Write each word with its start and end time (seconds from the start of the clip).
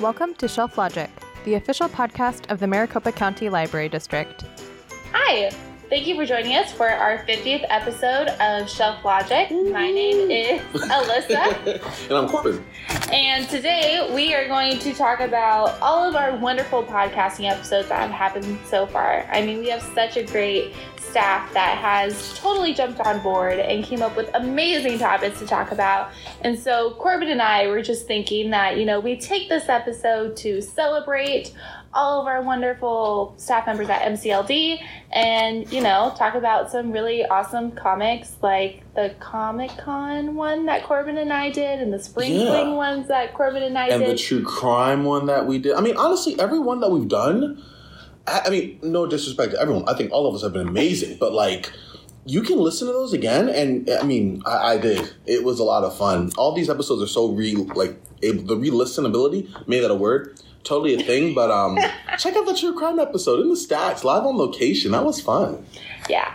Welcome 0.00 0.34
to 0.36 0.48
Shelf 0.48 0.78
Logic, 0.78 1.10
the 1.44 1.54
official 1.54 1.88
podcast 1.88 2.50
of 2.50 2.58
the 2.58 2.66
Maricopa 2.66 3.12
County 3.12 3.48
Library 3.48 3.88
District. 3.88 4.44
Hi, 5.12 5.50
thank 5.90 6.06
you 6.06 6.14
for 6.16 6.24
joining 6.24 6.56
us 6.56 6.72
for 6.72 6.88
our 6.88 7.18
50th 7.26 7.64
episode 7.68 8.28
of 8.40 8.68
Shelf 8.70 9.04
Logic. 9.04 9.50
My 9.50 9.90
name 9.90 10.30
is 10.30 10.60
Alyssa, 10.72 12.08
and 12.08 12.16
I'm 12.18 12.28
Corbin. 12.28 12.64
and 13.12 13.48
today 13.48 14.10
we 14.14 14.34
are 14.34 14.46
going 14.48 14.78
to 14.78 14.94
talk 14.94 15.20
about 15.20 15.78
all 15.80 16.08
of 16.08 16.14
our 16.16 16.34
wonderful 16.36 16.82
podcasting 16.82 17.50
episodes 17.50 17.88
that 17.88 18.00
have 18.00 18.10
happened 18.10 18.58
so 18.66 18.86
far. 18.86 19.26
I 19.30 19.42
mean, 19.44 19.58
we 19.58 19.68
have 19.68 19.82
such 19.82 20.16
a 20.16 20.22
great 20.24 20.72
staff 21.10 21.52
that 21.52 21.78
has 21.78 22.38
totally 22.38 22.72
jumped 22.72 23.00
on 23.00 23.20
board 23.22 23.58
and 23.58 23.84
came 23.84 24.02
up 24.02 24.16
with 24.16 24.30
amazing 24.34 24.98
topics 24.98 25.38
to 25.40 25.46
talk 25.46 25.72
about. 25.72 26.10
And 26.42 26.58
so 26.58 26.92
Corbin 26.92 27.28
and 27.28 27.42
I 27.42 27.66
were 27.66 27.82
just 27.82 28.06
thinking 28.06 28.50
that, 28.50 28.78
you 28.78 28.84
know, 28.84 29.00
we 29.00 29.16
take 29.16 29.48
this 29.48 29.68
episode 29.68 30.36
to 30.38 30.62
celebrate 30.62 31.52
all 31.92 32.20
of 32.20 32.28
our 32.28 32.40
wonderful 32.40 33.34
staff 33.36 33.66
members 33.66 33.88
at 33.88 34.02
MCLD 34.02 34.78
and, 35.12 35.70
you 35.72 35.80
know, 35.80 36.14
talk 36.16 36.36
about 36.36 36.70
some 36.70 36.92
really 36.92 37.26
awesome 37.26 37.72
comics 37.72 38.36
like 38.42 38.82
the 38.94 39.12
Comic 39.18 39.70
Con 39.76 40.36
one 40.36 40.66
that 40.66 40.84
Corbin 40.84 41.18
and 41.18 41.32
I 41.32 41.50
did 41.50 41.80
and 41.80 41.92
the 41.92 41.98
Spring 41.98 42.32
Yeah. 42.32 42.46
Fling 42.46 42.76
ones 42.76 43.08
that 43.08 43.34
Corbin 43.34 43.64
and 43.64 43.76
I 43.76 43.88
did. 43.88 44.02
And 44.02 44.10
the 44.12 44.16
true 44.16 44.44
crime 44.44 45.04
one 45.04 45.26
that 45.26 45.46
we 45.46 45.58
did. 45.58 45.74
I 45.74 45.80
mean, 45.80 45.96
honestly, 45.96 46.38
every 46.38 46.60
one 46.60 46.80
that 46.80 46.92
we've 46.92 47.08
done, 47.08 47.60
I, 48.26 48.42
I 48.46 48.50
mean, 48.50 48.78
no 48.82 49.06
disrespect 49.06 49.52
to 49.52 49.60
everyone. 49.60 49.88
I 49.88 49.94
think 49.94 50.12
all 50.12 50.26
of 50.26 50.34
us 50.34 50.42
have 50.42 50.52
been 50.52 50.68
amazing, 50.68 51.18
but 51.18 51.32
like, 51.32 51.72
you 52.26 52.42
can 52.42 52.58
listen 52.58 52.86
to 52.86 52.92
those 52.92 53.12
again, 53.12 53.48
and 53.48 53.88
I 53.90 54.02
mean, 54.02 54.42
I, 54.44 54.72
I 54.74 54.78
did. 54.78 55.10
It 55.26 55.42
was 55.42 55.58
a 55.58 55.64
lot 55.64 55.84
of 55.84 55.96
fun. 55.96 56.30
All 56.36 56.52
these 56.54 56.68
episodes 56.70 57.02
are 57.02 57.06
so 57.06 57.28
re 57.32 57.54
like 57.56 57.98
able, 58.22 58.42
the 58.42 58.56
re-listenability 58.56 59.66
made 59.66 59.80
that 59.80 59.90
a 59.90 59.94
word. 59.94 60.38
Totally 60.62 60.94
a 60.94 61.02
thing, 61.02 61.34
but 61.34 61.50
um, 61.50 61.78
check 62.18 62.36
out 62.36 62.44
the 62.44 62.54
true 62.54 62.74
crime 62.74 62.98
episode 62.98 63.40
in 63.40 63.48
the 63.48 63.56
stacks, 63.56 64.04
live 64.04 64.24
on 64.24 64.36
location. 64.36 64.92
That 64.92 65.04
was 65.04 65.20
fun. 65.20 65.64
yeah. 66.08 66.34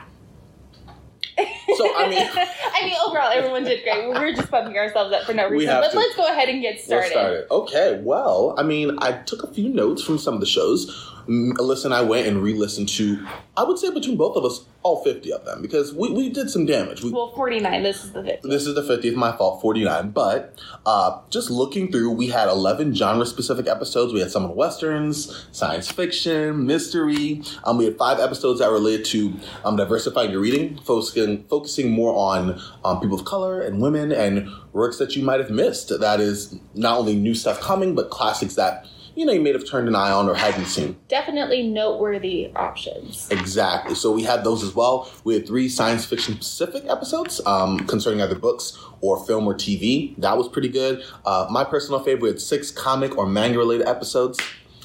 So 1.75 1.95
I 1.95 2.07
mean, 2.09 2.19
I 2.73 2.85
mean, 2.85 2.95
overall, 3.05 3.29
everyone 3.31 3.63
did 3.63 3.83
great. 3.83 4.07
We 4.07 4.13
were 4.17 4.31
just 4.33 4.49
pumping 4.49 4.77
ourselves 4.77 5.13
up 5.13 5.23
for 5.25 5.33
no 5.33 5.49
reason. 5.49 5.75
But 5.75 5.91
to. 5.91 5.97
let's 5.97 6.15
go 6.15 6.25
ahead 6.27 6.47
and 6.49 6.61
get 6.61 6.75
Let's 6.75 6.85
started. 6.85 7.11
start 7.11 7.33
it. 7.33 7.47
Okay, 7.51 7.99
well, 8.03 8.55
I 8.57 8.63
mean, 8.63 8.97
I 8.99 9.11
took 9.11 9.43
a 9.43 9.47
few 9.53 9.69
notes 9.69 10.01
from 10.01 10.17
some 10.17 10.33
of 10.33 10.39
the 10.39 10.45
shows. 10.45 11.11
Alyssa 11.27 11.85
and 11.85 11.93
I 11.93 12.01
went 12.01 12.27
and 12.27 12.41
re-listened 12.41 12.89
to, 12.89 13.25
I 13.57 13.63
would 13.63 13.77
say 13.77 13.91
between 13.93 14.17
both 14.17 14.35
of 14.37 14.45
us, 14.45 14.65
all 14.83 15.03
50 15.03 15.33
of 15.33 15.43
them, 15.45 15.63
because 15.63 15.93
we, 15.93 16.11
we 16.11 16.29
did 16.29 16.49
some 16.49 16.67
damage. 16.67 17.01
We, 17.01 17.11
Well, 17.11 17.31
49. 17.35 17.81
This 17.81 18.03
is 18.03 18.11
the 18.11 18.23
50. 18.23 18.47
this 18.47 18.67
is 18.67 18.75
the 18.75 18.83
50th, 18.83 19.15
my 19.15 19.35
fault, 19.35 19.59
49. 19.61 20.11
But 20.11 20.59
uh, 20.85 21.21
just 21.31 21.49
looking 21.49 21.91
through, 21.91 22.11
we 22.11 22.27
had 22.27 22.47
11 22.47 22.93
genre-specific 22.93 23.67
episodes. 23.67 24.13
We 24.13 24.19
had 24.19 24.29
some 24.29 24.45
on 24.45 24.55
westerns, 24.55 25.47
science 25.51 25.91
fiction, 25.91 26.67
mystery. 26.67 27.41
Um, 27.63 27.77
we 27.77 27.85
had 27.85 27.97
five 27.97 28.19
episodes 28.19 28.59
that 28.59 28.69
related 28.69 29.05
to 29.07 29.33
um, 29.63 29.75
diversifying 29.75 30.29
your 30.31 30.39
reading, 30.41 30.77
focusing, 30.83 31.43
focusing 31.45 31.89
more 31.91 32.13
on 32.15 32.61
um, 32.83 32.99
people 33.01 33.17
of 33.19 33.25
color 33.25 33.61
and 33.61 33.81
women 33.81 34.11
and 34.11 34.47
works 34.73 34.97
that 34.99 35.15
you 35.15 35.23
might 35.23 35.39
have 35.39 35.49
missed. 35.49 35.91
That 35.99 36.19
is 36.19 36.59
not 36.75 36.99
only 36.99 37.15
new 37.15 37.33
stuff 37.33 37.59
coming, 37.59 37.95
but 37.95 38.09
classics 38.11 38.55
that, 38.55 38.85
you 39.15 39.25
know, 39.25 39.31
you 39.33 39.41
may 39.41 39.51
have 39.53 39.67
turned 39.67 39.87
an 39.87 39.95
eye 39.95 40.11
on 40.11 40.27
or 40.29 40.35
hadn't 40.35 40.65
seen. 40.65 40.97
Definitely 41.07 41.63
noteworthy 41.69 42.51
options. 42.55 43.29
Exactly. 43.31 43.95
So 43.95 44.11
we 44.11 44.23
had 44.23 44.43
those 44.43 44.63
as 44.63 44.75
well. 44.75 45.09
We 45.23 45.33
had 45.35 45.47
three 45.47 45.69
science 45.69 46.05
fiction 46.05 46.35
specific 46.35 46.83
episodes 46.89 47.41
um, 47.45 47.79
concerning 47.87 48.21
either 48.21 48.35
books 48.35 48.77
or 49.01 49.23
film 49.25 49.47
or 49.47 49.53
TV. 49.53 50.15
That 50.17 50.37
was 50.37 50.47
pretty 50.47 50.69
good. 50.69 51.03
Uh, 51.25 51.47
my 51.49 51.63
personal 51.63 51.99
favorite, 51.99 52.21
we 52.21 52.29
had 52.29 52.41
six 52.41 52.71
comic 52.71 53.17
or 53.17 53.25
manga 53.25 53.57
related 53.57 53.87
episodes. 53.87 54.39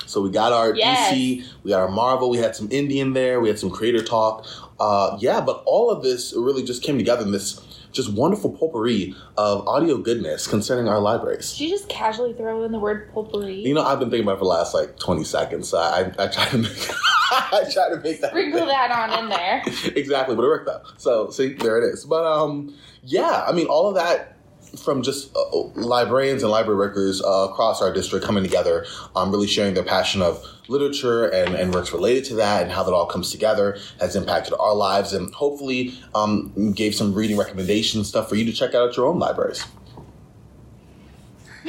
So 0.07 0.21
we 0.21 0.31
got 0.31 0.53
our 0.53 0.75
Yes. 0.75 1.13
DC, 1.13 1.45
we 1.63 1.71
got 1.71 1.81
our 1.81 1.89
Marvel, 1.89 2.31
we 2.31 2.39
had 2.39 2.57
some 2.57 2.69
indie 2.71 2.97
in 2.97 3.13
there, 3.13 3.41
we 3.41 3.49
had 3.49 3.59
some 3.59 3.71
creator 3.71 4.03
talk. 4.03 4.45
Uh, 4.81 5.17
yeah, 5.21 5.41
but 5.41 5.63
all 5.67 5.91
of 5.91 6.03
this 6.03 6.33
really 6.37 6.65
just 6.65 6.83
came 6.83 6.99
together 6.99 7.23
in 7.23 7.31
this 7.33 7.61
just 7.93 8.13
wonderful 8.13 8.51
potpourri 8.51 9.15
of 9.37 9.67
audio 9.67 9.99
goodness 9.99 10.47
concerning 10.47 10.89
our 10.89 11.01
libraries. 11.01 11.53
Did 11.53 11.65
you 11.65 11.71
just 11.71 11.89
casually 11.89 12.33
throw 12.33 12.65
in 12.65 12.73
the 12.73 12.79
word 12.79 13.13
potpourri? 13.13 13.57
You 13.57 13.75
know, 13.75 13.83
I've 13.83 13.99
been 13.99 14.11
thinking 14.11 14.25
about 14.27 14.37
it 14.37 14.39
for 14.39 14.45
the 14.45 14.51
last 14.51 14.75
like 14.75 14.99
20 14.99 15.25
seconds. 15.25 15.69
So 15.69 15.79
I, 15.79 16.13
I 16.19 16.29
try 16.29 16.49
to 16.49 16.59
make 16.59 16.73
I 17.31 17.65
try 17.73 17.89
to 17.91 18.01
make 18.03 18.21
that 18.21 18.31
Sprinkle 18.31 18.67
that 18.67 18.91
on 18.91 19.25
in 19.25 19.29
there. 19.29 19.63
exactly, 19.97 20.35
but 20.35 20.43
it 20.43 20.49
worked 20.49 20.69
out. 20.69 20.83
So 20.97 21.31
see, 21.31 21.55
there 21.55 21.79
it 21.79 21.93
is. 21.93 22.05
But 22.05 22.25
um, 22.25 22.75
yeah, 23.03 23.45
I 23.47 23.53
mean, 23.53 23.67
all 23.67 23.89
of 23.89 23.95
that 23.95 24.37
from 24.79 25.03
just 25.03 25.35
uh, 25.37 25.59
librarians 25.75 26.43
and 26.43 26.51
library 26.51 26.79
workers 26.79 27.23
uh, 27.23 27.49
across 27.51 27.83
our 27.83 27.93
district 27.93 28.25
coming 28.25 28.43
together, 28.43 28.87
um, 29.17 29.31
really 29.31 29.47
sharing 29.47 29.75
their 29.75 29.85
passion 29.85 30.23
of 30.23 30.45
literature 30.69 31.27
and, 31.27 31.55
and 31.55 31.75
works 31.75 31.93
related 31.93 32.25
to 32.25 32.35
that 32.35 32.63
and 32.63 32.71
how 32.71 32.83
that 32.83 32.93
all 32.93 33.07
comes 33.07 33.31
together 33.31 33.79
has 33.99 34.15
impacted 34.15 34.55
our 34.59 34.75
lives 34.75 35.13
and 35.13 35.35
hopefully 35.35 35.99
um, 36.15 36.73
gave 36.73 36.95
some 36.95 37.13
reading 37.13 37.37
recommendations 37.37 38.09
stuff 38.09 38.29
for 38.29 38.37
you 38.37 38.45
to 38.45 38.53
check 38.53 38.75
out 38.75 38.89
at 38.89 38.97
your 38.97 39.07
own 39.07 39.19
libraries. 39.19 39.65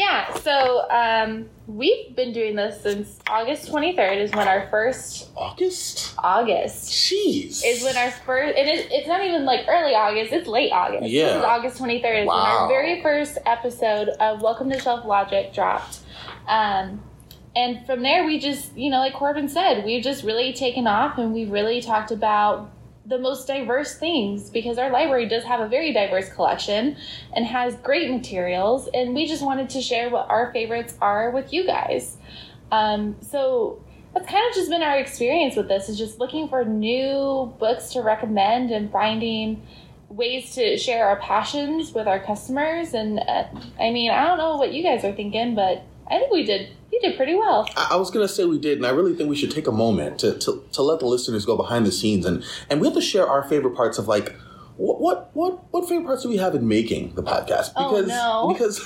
Yeah, 0.01 0.33
so 0.39 0.89
um, 0.89 1.47
we've 1.67 2.15
been 2.15 2.33
doing 2.33 2.55
this 2.55 2.81
since 2.81 3.19
August 3.27 3.71
23rd 3.71 4.17
is 4.17 4.31
when 4.31 4.47
our 4.47 4.67
first 4.71 5.29
August? 5.37 6.15
August 6.17 6.89
Jeez. 6.91 7.61
is 7.63 7.83
when 7.83 7.95
our 7.95 8.09
first 8.09 8.57
and 8.57 8.67
it's 8.67 9.07
not 9.07 9.23
even 9.23 9.45
like 9.45 9.67
early 9.67 9.93
August, 9.93 10.33
it's 10.33 10.47
late 10.47 10.71
August. 10.71 11.03
This 11.03 11.11
Yeah. 11.11 11.37
is 11.37 11.43
August 11.43 11.77
23rd 11.79 12.23
is 12.23 12.27
when 12.27 12.35
our 12.35 12.67
very 12.67 12.99
first 13.03 13.37
episode 13.45 14.09
of 14.19 14.41
Welcome 14.41 14.71
to 14.71 14.79
Shelf 14.79 15.05
Logic 15.05 15.53
dropped. 15.53 15.99
Um, 16.47 17.03
and 17.55 17.85
from 17.85 18.01
there 18.01 18.25
we 18.25 18.39
just, 18.39 18.75
you 18.75 18.89
know, 18.89 18.97
like 18.97 19.13
Corbin 19.13 19.49
said, 19.49 19.85
we've 19.85 20.03
just 20.03 20.23
really 20.23 20.51
taken 20.51 20.87
off 20.87 21.19
and 21.19 21.31
we've 21.31 21.51
really 21.51 21.79
talked 21.79 22.09
about 22.09 22.71
the 23.05 23.17
most 23.17 23.47
diverse 23.47 23.97
things 23.97 24.49
because 24.49 24.77
our 24.77 24.91
library 24.91 25.27
does 25.27 25.43
have 25.43 25.59
a 25.59 25.67
very 25.67 25.91
diverse 25.91 26.29
collection 26.29 26.95
and 27.33 27.45
has 27.45 27.75
great 27.77 28.11
materials 28.11 28.87
and 28.93 29.15
we 29.15 29.25
just 29.25 29.43
wanted 29.43 29.69
to 29.69 29.81
share 29.81 30.09
what 30.09 30.29
our 30.29 30.51
favorites 30.53 30.95
are 31.01 31.31
with 31.31 31.51
you 31.51 31.65
guys. 31.65 32.17
Um, 32.71 33.15
so 33.21 33.81
that's 34.13 34.29
kind 34.29 34.47
of 34.49 34.55
just 34.55 34.69
been 34.69 34.81
our 34.81 34.97
experience 34.97 35.55
with 35.55 35.67
this 35.67 35.89
is 35.89 35.97
just 35.97 36.19
looking 36.19 36.47
for 36.47 36.63
new 36.65 37.53
books 37.59 37.93
to 37.93 38.01
recommend 38.01 38.71
and 38.71 38.91
finding 38.91 39.65
ways 40.09 40.53
to 40.55 40.77
share 40.77 41.07
our 41.07 41.15
passions 41.17 41.93
with 41.93 42.07
our 42.07 42.19
customers 42.19 42.93
and 42.93 43.19
uh, 43.19 43.45
i 43.79 43.91
mean 43.91 44.11
i 44.11 44.27
don't 44.27 44.37
know 44.37 44.57
what 44.57 44.73
you 44.73 44.83
guys 44.83 45.05
are 45.05 45.13
thinking 45.13 45.55
but 45.55 45.85
i 46.11 46.19
think 46.19 46.31
we 46.31 46.43
did 46.43 46.69
we 46.91 46.99
did 46.99 47.15
pretty 47.17 47.33
well 47.35 47.67
I 47.75 47.89
I 47.91 47.95
was 47.95 48.11
gonna 48.11 48.27
say 48.27 48.45
we 48.45 48.59
did, 48.59 48.77
and 48.77 48.85
I 48.85 48.89
really 48.91 49.15
think 49.15 49.29
we 49.29 49.35
should 49.35 49.51
take 49.51 49.67
a 49.67 49.71
moment 49.71 50.19
to, 50.19 50.37
to, 50.39 50.63
to 50.73 50.81
let 50.81 50.99
the 50.99 51.05
listeners 51.05 51.45
go 51.45 51.55
behind 51.55 51.85
the 51.85 51.91
scenes, 51.91 52.25
and, 52.25 52.43
and 52.69 52.81
we 52.81 52.87
have 52.87 52.95
to 52.95 53.01
share 53.01 53.25
our 53.27 53.43
favorite 53.43 53.75
parts 53.75 53.97
of 53.97 54.07
like 54.07 54.35
what 54.77 54.99
what 55.01 55.31
what 55.33 55.73
what 55.73 55.87
favorite 55.87 56.05
parts 56.05 56.23
do 56.23 56.29
we 56.29 56.37
have 56.37 56.53
in 56.53 56.67
making 56.67 57.15
the 57.15 57.23
podcast? 57.23 57.71
Oh, 57.75 57.89
Because 57.89 58.07
no. 58.07 58.47
because 58.51 58.79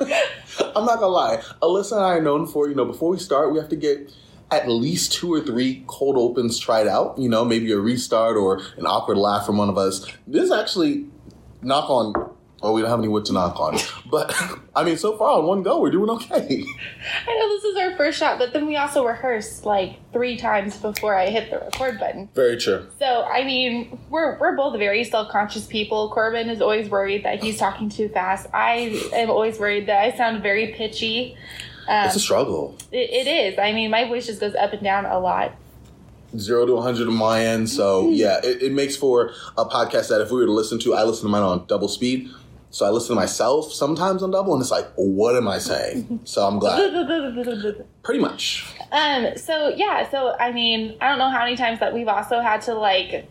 I'm 0.76 0.84
not 0.84 1.00
gonna 1.00 1.08
lie, 1.08 1.36
Alyssa 1.62 1.92
and 1.96 2.04
I 2.04 2.10
are 2.16 2.22
known 2.22 2.46
for 2.46 2.68
you 2.68 2.74
know 2.74 2.84
before 2.84 3.10
we 3.10 3.18
start 3.18 3.52
we 3.52 3.58
have 3.58 3.68
to 3.70 3.76
get 3.76 4.12
at 4.50 4.68
least 4.68 5.12
two 5.12 5.32
or 5.32 5.40
three 5.40 5.82
cold 5.86 6.16
opens 6.16 6.58
tried 6.58 6.86
out. 6.86 7.18
You 7.18 7.28
know, 7.28 7.44
maybe 7.44 7.72
a 7.72 7.78
restart 7.78 8.36
or 8.36 8.60
an 8.76 8.86
awkward 8.86 9.18
laugh 9.18 9.46
from 9.46 9.56
one 9.56 9.68
of 9.68 9.78
us. 9.78 10.06
This 10.26 10.52
actually 10.52 11.06
knock 11.62 11.88
on. 11.90 12.25
Oh, 12.62 12.72
we 12.72 12.80
don't 12.80 12.88
have 12.90 12.98
any 13.00 13.08
wood 13.08 13.26
to 13.26 13.34
knock 13.34 13.60
on, 13.60 13.76
but 14.10 14.34
I 14.74 14.82
mean, 14.82 14.96
so 14.96 15.16
far 15.16 15.38
on 15.38 15.46
one 15.46 15.62
go, 15.62 15.78
we're 15.80 15.90
doing 15.90 16.08
okay. 16.08 16.64
i 17.28 17.38
know 17.38 17.48
this 17.48 17.64
is 17.64 17.76
our 17.76 17.96
first 17.96 18.18
shot 18.18 18.38
but 18.38 18.52
then 18.52 18.66
we 18.66 18.76
also 18.76 19.06
rehearsed 19.06 19.64
like 19.66 19.96
three 20.12 20.36
times 20.36 20.76
before 20.76 21.14
i 21.14 21.28
hit 21.28 21.50
the 21.50 21.58
record 21.58 21.98
button 21.98 22.28
Very 22.34 22.56
true. 22.56 22.86
so 22.98 23.24
i 23.24 23.44
mean 23.44 23.98
we're, 24.10 24.38
we're 24.38 24.56
both 24.56 24.78
very 24.78 25.04
self-conscious 25.04 25.66
people 25.66 26.10
corbin 26.10 26.48
is 26.48 26.60
always 26.60 26.88
worried 26.88 27.24
that 27.24 27.42
he's 27.42 27.58
talking 27.58 27.88
too 27.88 28.08
fast 28.08 28.46
i 28.54 29.00
am 29.12 29.30
always 29.30 29.58
worried 29.58 29.86
that 29.86 30.02
i 30.02 30.16
sound 30.16 30.42
very 30.42 30.68
pitchy 30.68 31.36
um, 31.88 32.06
It's 32.06 32.16
a 32.16 32.20
struggle. 32.20 32.76
it, 32.90 33.10
it 33.10 33.26
is 33.28 33.58
i 33.58 33.72
mean 33.72 33.90
my 33.90 34.06
voice 34.08 34.26
just 34.26 34.40
goes 34.40 34.54
up 34.54 34.72
and 34.72 34.82
down 34.82 35.04
a 35.06 35.18
lot 35.18 35.52
zero 36.36 36.66
to 36.66 36.74
100 36.74 37.08
on 37.08 37.14
my 37.14 37.44
end. 37.46 37.70
So, 37.70 38.10
yeah, 38.10 38.40
it, 38.44 38.62
it 38.62 38.72
makes 38.72 38.94
for 38.96 39.32
a 39.56 39.64
podcast 39.64 40.08
that 40.08 40.20
if 40.20 40.30
we 40.30 40.38
were 40.38 40.46
to 40.46 40.52
listen 40.52 40.78
to, 40.80 40.94
I 40.94 41.04
listen 41.04 41.22
to 41.24 41.28
mine 41.30 41.42
on 41.42 41.64
double 41.66 41.88
speed. 41.88 42.28
So 42.70 42.84
I 42.84 42.90
listen 42.90 43.10
to 43.10 43.14
myself 43.14 43.72
sometimes 43.72 44.22
on 44.22 44.30
double, 44.30 44.52
and 44.52 44.60
it's 44.60 44.70
like, 44.70 44.86
what 44.96 45.36
am 45.36 45.48
I 45.48 45.58
saying? 45.58 46.20
So 46.24 46.46
I'm 46.46 46.58
glad. 46.58 47.84
Pretty 48.02 48.20
much. 48.20 48.66
Um, 48.92 49.36
so 49.36 49.68
yeah, 49.68 50.08
so 50.10 50.36
I 50.38 50.52
mean, 50.52 50.96
I 51.00 51.08
don't 51.08 51.18
know 51.18 51.30
how 51.30 51.40
many 51.44 51.56
times 51.56 51.80
that 51.80 51.94
we've 51.94 52.08
also 52.08 52.40
had 52.40 52.62
to 52.62 52.74
like 52.74 53.28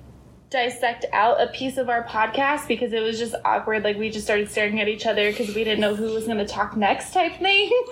dissect 0.50 1.06
out 1.12 1.42
a 1.42 1.48
piece 1.48 1.78
of 1.78 1.90
our 1.90 2.04
podcast 2.06 2.68
because 2.68 2.94
it 2.94 3.02
was 3.02 3.20
just 3.20 3.36
awkward. 3.44 3.84
Like 3.84 3.98
we 3.98 4.10
just 4.10 4.26
started 4.26 4.50
staring 4.50 4.80
at 4.80 4.88
each 4.88 5.06
other 5.06 5.30
because 5.30 5.54
we 5.54 5.64
didn't 5.64 5.82
know 5.82 5.96
who 5.96 6.14
was 6.14 6.26
going 6.26 6.38
to 6.38 6.46
talk 6.46 6.78
next, 6.78 7.14
type 7.14 7.36
thing. 7.38 7.70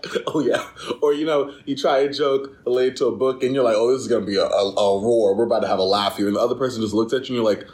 oh, 0.26 0.40
yeah. 0.44 0.66
Or, 1.00 1.12
you 1.12 1.24
know, 1.24 1.54
you 1.64 1.76
try 1.76 1.98
a 1.98 2.12
joke 2.12 2.56
related 2.64 2.96
to 2.98 3.06
a 3.06 3.16
book, 3.16 3.42
and 3.42 3.54
you're 3.54 3.64
like, 3.64 3.76
oh, 3.76 3.92
this 3.92 4.02
is 4.02 4.08
going 4.08 4.24
to 4.24 4.26
be 4.26 4.36
a, 4.36 4.44
a, 4.44 4.74
a 4.74 5.00
roar. 5.00 5.34
We're 5.34 5.44
about 5.44 5.60
to 5.60 5.68
have 5.68 5.78
a 5.78 5.84
laugh 5.84 6.16
here. 6.16 6.26
And 6.26 6.36
the 6.36 6.40
other 6.40 6.54
person 6.54 6.82
just 6.82 6.94
looks 6.94 7.12
at 7.12 7.28
you, 7.28 7.36
and 7.36 7.44
you're 7.44 7.44
like, 7.44 7.66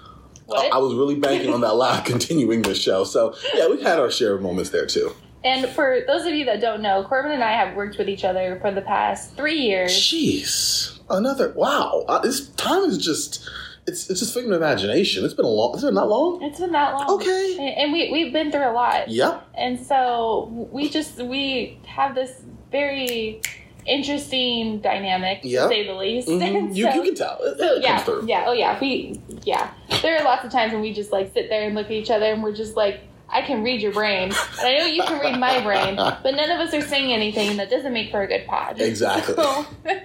What? 0.48 0.72
I 0.72 0.78
was 0.78 0.94
really 0.94 1.16
banking 1.16 1.52
on 1.52 1.60
that 1.60 1.74
laugh 1.76 2.06
continuing 2.06 2.62
the 2.62 2.74
show. 2.74 3.04
So, 3.04 3.34
yeah, 3.54 3.68
we've 3.68 3.82
had 3.82 3.98
our 3.98 4.10
share 4.10 4.34
of 4.34 4.40
moments 4.40 4.70
there, 4.70 4.86
too. 4.86 5.14
And 5.44 5.68
for 5.68 6.00
those 6.06 6.24
of 6.24 6.32
you 6.32 6.46
that 6.46 6.60
don't 6.62 6.80
know, 6.80 7.04
Corbin 7.04 7.32
and 7.32 7.44
I 7.44 7.52
have 7.52 7.76
worked 7.76 7.98
with 7.98 8.08
each 8.08 8.24
other 8.24 8.58
for 8.62 8.72
the 8.72 8.80
past 8.80 9.36
three 9.36 9.58
years. 9.60 9.92
Jeez, 9.92 10.98
another 11.10 11.52
wow! 11.52 12.04
Uh, 12.08 12.18
this 12.20 12.48
time 12.50 12.84
is 12.84 12.98
just. 12.98 13.48
It's, 13.86 14.10
it's 14.10 14.20
just 14.20 14.34
figment 14.34 14.54
of 14.54 14.60
imagination. 14.60 15.24
It's 15.24 15.32
been 15.32 15.46
a 15.46 15.48
long. 15.48 15.72
It's 15.72 15.82
been 15.82 15.94
not 15.94 16.10
long. 16.10 16.42
It's 16.42 16.60
been 16.60 16.72
that 16.72 16.92
long. 16.92 17.08
Okay. 17.08 17.56
And, 17.58 17.68
and 17.84 17.92
we, 17.94 18.10
we've 18.12 18.34
been 18.34 18.52
through 18.52 18.68
a 18.68 18.72
lot. 18.72 19.08
Yep. 19.08 19.48
And 19.54 19.80
so 19.80 20.68
we 20.70 20.90
just, 20.90 21.16
we 21.22 21.80
have 21.86 22.14
this 22.14 22.42
very 22.70 23.40
interesting 23.86 24.80
dynamic, 24.80 25.40
Yep. 25.42 25.62
to 25.62 25.68
say 25.74 25.86
the 25.86 25.94
least. 25.94 26.28
Mhm. 26.28 26.42
And 26.58 26.76
you, 26.76 26.86
you, 26.86 27.02
can 27.02 27.14
tell. 27.14 27.38
It, 27.42 27.58
So 27.58 27.64
it 27.76 27.82
yeah, 27.82 27.98
through. 28.04 28.26
yeah, 28.26 28.44
oh 28.46 28.52
yeah, 28.52 28.78
we 28.78 29.18
yeah. 29.44 29.73
There 30.02 30.19
are 30.19 30.25
lots 30.25 30.44
of 30.44 30.50
times 30.50 30.73
when 30.73 30.82
we 30.82 30.93
just 30.93 31.12
like 31.12 31.32
sit 31.32 31.49
there 31.49 31.67
and 31.67 31.75
look 31.75 31.87
at 31.87 31.93
each 31.93 32.11
other 32.11 32.26
and 32.26 32.43
we're 32.43 32.55
just 32.55 32.76
like, 32.76 33.00
I 33.31 33.43
can 33.43 33.62
read 33.62 33.82
your 33.82 33.93
brain, 33.93 34.31
and 34.31 34.61
I 34.61 34.79
know 34.79 34.87
you 34.87 35.02
can 35.02 35.20
read 35.20 35.38
my 35.38 35.62
brain, 35.62 35.96
but 35.96 36.31
none 36.35 36.50
of 36.50 36.61
us 36.61 36.73
are 36.73 36.81
saying 36.81 37.12
anything, 37.12 37.50
and 37.50 37.58
that 37.58 37.69
doesn't 37.69 37.93
make 37.93 38.11
for 38.11 38.23
a 38.23 38.26
good 38.26 38.46
pod. 38.46 38.81
Exactly. 38.81 39.35
So, 39.35 39.67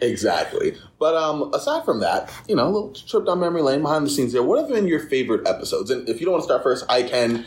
Exactly. 0.00 0.76
But 0.98 1.14
um, 1.14 1.52
aside 1.54 1.84
from 1.84 2.00
that, 2.00 2.30
you 2.48 2.56
know, 2.56 2.66
a 2.66 2.70
little 2.70 2.92
trip 2.92 3.26
down 3.26 3.40
memory 3.40 3.62
lane 3.62 3.82
behind 3.82 4.06
the 4.06 4.10
scenes 4.10 4.32
there. 4.32 4.42
What 4.42 4.58
have 4.58 4.68
been 4.68 4.86
your 4.86 5.00
favorite 5.00 5.46
episodes? 5.46 5.90
And 5.90 6.08
if 6.08 6.20
you 6.20 6.26
don't 6.26 6.32
want 6.32 6.42
to 6.42 6.46
start 6.46 6.62
first, 6.62 6.84
I 6.88 7.02
can. 7.02 7.44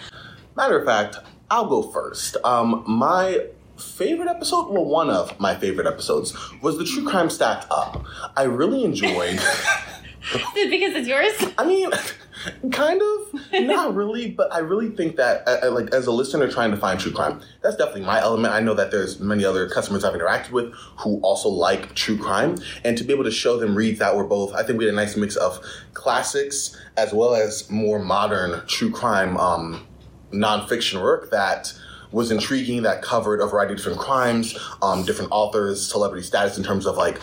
Matter 0.55 0.77
of 0.77 0.85
fact, 0.85 1.17
I'll 1.49 1.67
go 1.67 1.81
first. 1.81 2.37
Um, 2.43 2.83
my 2.87 3.47
favorite 3.77 4.29
episode, 4.29 4.69
well, 4.69 4.85
one 4.85 5.09
of 5.09 5.39
my 5.39 5.55
favorite 5.55 5.87
episodes, 5.87 6.35
was 6.61 6.77
the 6.77 6.85
True 6.85 7.07
Crime 7.07 7.29
Stacked 7.29 7.67
Up. 7.71 8.05
I 8.37 8.43
really 8.43 8.83
enjoyed. 8.83 9.39
because 10.55 10.95
it's 10.95 11.07
yours. 11.07 11.53
I 11.57 11.65
mean, 11.65 11.91
kind 12.71 13.01
of, 13.01 13.63
not 13.65 13.93
really, 13.93 14.31
but 14.31 14.51
I 14.53 14.59
really 14.59 14.89
think 14.89 15.17
that, 15.17 15.47
uh, 15.47 15.57
uh, 15.63 15.71
like, 15.71 15.93
as 15.93 16.07
a 16.07 16.11
listener 16.11 16.49
trying 16.49 16.71
to 16.71 16.77
find 16.77 16.99
true 16.99 17.11
crime, 17.11 17.41
that's 17.61 17.75
definitely 17.75 18.03
my 18.03 18.21
element. 18.21 18.53
I 18.53 18.61
know 18.61 18.73
that 18.73 18.91
there's 18.91 19.19
many 19.19 19.43
other 19.43 19.67
customers 19.69 20.03
I've 20.03 20.13
interacted 20.13 20.51
with 20.51 20.73
who 20.99 21.19
also 21.21 21.49
like 21.49 21.93
true 21.95 22.17
crime, 22.17 22.57
and 22.83 22.97
to 22.97 23.03
be 23.03 23.13
able 23.13 23.25
to 23.25 23.31
show 23.31 23.57
them 23.57 23.75
reads 23.75 23.99
that 23.99 24.15
were 24.15 24.23
both, 24.23 24.53
I 24.53 24.63
think 24.63 24.79
we 24.79 24.85
had 24.85 24.93
a 24.93 24.97
nice 24.97 25.17
mix 25.17 25.35
of 25.35 25.59
classics 25.93 26.77
as 26.97 27.13
well 27.13 27.35
as 27.35 27.69
more 27.69 27.99
modern 27.99 28.65
true 28.67 28.91
crime 28.91 29.37
um, 29.37 29.85
nonfiction 30.31 31.01
work 31.01 31.31
that 31.31 31.73
was 32.11 32.31
intriguing 32.31 32.83
that 32.83 33.01
covered 33.01 33.41
a 33.41 33.47
variety 33.47 33.73
of 33.73 33.79
different 33.79 33.97
crimes, 33.99 34.57
um, 34.81 35.03
different 35.03 35.31
authors, 35.31 35.85
celebrity 35.85 36.23
status 36.23 36.57
in 36.57 36.63
terms 36.63 36.85
of 36.85 36.95
like 36.95 37.19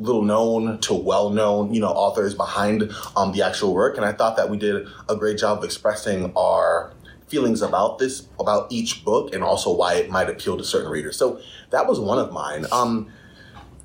little 0.00 0.22
known 0.22 0.78
to 0.80 0.94
well 0.94 1.30
known, 1.30 1.72
you 1.72 1.80
know, 1.80 1.88
authors 1.88 2.34
behind 2.34 2.92
um, 3.16 3.32
the 3.32 3.42
actual 3.42 3.74
work. 3.74 3.96
And 3.96 4.04
I 4.04 4.12
thought 4.12 4.36
that 4.36 4.50
we 4.50 4.56
did 4.56 4.86
a 5.08 5.16
great 5.16 5.38
job 5.38 5.58
of 5.58 5.64
expressing 5.64 6.32
our 6.36 6.92
feelings 7.28 7.62
about 7.62 7.98
this, 7.98 8.28
about 8.38 8.70
each 8.70 9.04
book, 9.04 9.34
and 9.34 9.42
also 9.42 9.74
why 9.74 9.94
it 9.94 10.10
might 10.10 10.28
appeal 10.28 10.56
to 10.56 10.64
certain 10.64 10.90
readers. 10.90 11.16
So 11.16 11.40
that 11.70 11.86
was 11.86 11.98
one 11.98 12.18
of 12.18 12.32
mine. 12.32 12.66
Um, 12.70 13.10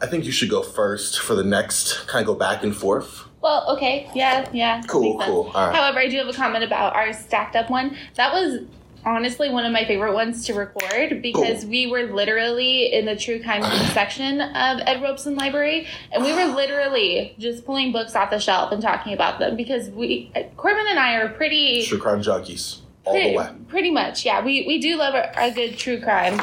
I 0.01 0.07
think 0.07 0.25
you 0.25 0.31
should 0.31 0.49
go 0.49 0.63
first 0.63 1.19
for 1.19 1.35
the 1.35 1.43
next, 1.43 2.07
kind 2.07 2.21
of 2.21 2.27
go 2.27 2.35
back 2.35 2.63
and 2.63 2.75
forth. 2.75 3.25
Well, 3.41 3.65
okay, 3.69 4.09
yeah, 4.13 4.49
yeah. 4.51 4.81
Cool, 4.87 5.19
cool. 5.19 5.51
All 5.53 5.67
right. 5.67 5.75
However, 5.75 5.99
I 5.99 6.07
do 6.07 6.17
have 6.17 6.27
a 6.27 6.33
comment 6.33 6.63
about 6.63 6.93
our 6.93 7.13
stacked 7.13 7.55
up 7.55 7.69
one. 7.69 7.95
That 8.15 8.33
was 8.33 8.65
honestly 9.05 9.49
one 9.49 9.65
of 9.65 9.71
my 9.71 9.85
favorite 9.85 10.13
ones 10.13 10.45
to 10.45 10.53
record 10.53 11.21
because 11.21 11.61
Cool. 11.61 11.69
we 11.69 11.87
were 11.87 12.03
literally 12.03 12.91
in 12.93 13.05
the 13.05 13.15
true 13.15 13.41
crime 13.41 13.63
section 13.93 14.41
of 14.41 14.79
Ed 14.85 15.01
Robson 15.01 15.35
Library, 15.35 15.87
and 16.11 16.23
we 16.23 16.33
were 16.33 16.45
literally 16.53 17.35
just 17.39 17.65
pulling 17.65 17.91
books 17.91 18.15
off 18.15 18.29
the 18.29 18.39
shelf 18.39 18.71
and 18.71 18.81
talking 18.81 19.13
about 19.13 19.39
them 19.39 19.55
because 19.55 19.89
we, 19.89 20.31
Corbin 20.57 20.85
and 20.89 20.99
I 20.99 21.15
are 21.15 21.29
pretty 21.29 21.85
True 21.85 21.97
crime 21.99 22.21
junkies, 22.21 22.79
all 23.05 23.13
pretty, 23.13 23.31
the 23.31 23.37
way. 23.37 23.49
pretty 23.67 23.91
much, 23.91 24.25
yeah. 24.25 24.43
We 24.43 24.65
we 24.67 24.79
do 24.79 24.95
love 24.97 25.13
a, 25.15 25.31
a 25.37 25.51
good 25.51 25.77
true 25.77 25.99
crime, 26.01 26.39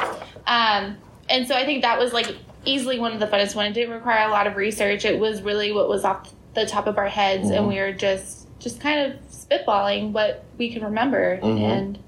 um, 0.47 0.97
and 1.29 1.47
so 1.47 1.55
I 1.55 1.65
think 1.65 1.81
that 1.83 1.99
was 1.99 2.13
like 2.13 2.35
easily 2.65 2.99
one 2.99 3.13
of 3.13 3.19
the 3.19 3.27
funnest 3.27 3.55
one. 3.55 3.67
It 3.67 3.73
didn't 3.73 3.93
require 3.93 4.27
a 4.27 4.31
lot 4.31 4.47
of 4.47 4.55
research. 4.55 5.05
It 5.05 5.19
was 5.19 5.41
really 5.41 5.71
what 5.71 5.87
was 5.87 6.03
off 6.03 6.33
the 6.53 6.65
top 6.65 6.87
of 6.87 6.97
our 6.97 7.07
heads, 7.07 7.49
and 7.49 7.65
Mhm. 7.65 7.69
we 7.69 7.79
were 7.79 7.93
just 7.93 8.47
just 8.59 8.81
kind 8.81 8.99
of 9.11 9.19
spitballing 9.31 10.11
what 10.11 10.43
we 10.57 10.71
can 10.73 10.83
remember, 10.83 11.37
Mhm. 11.41 11.61
and 11.61 11.99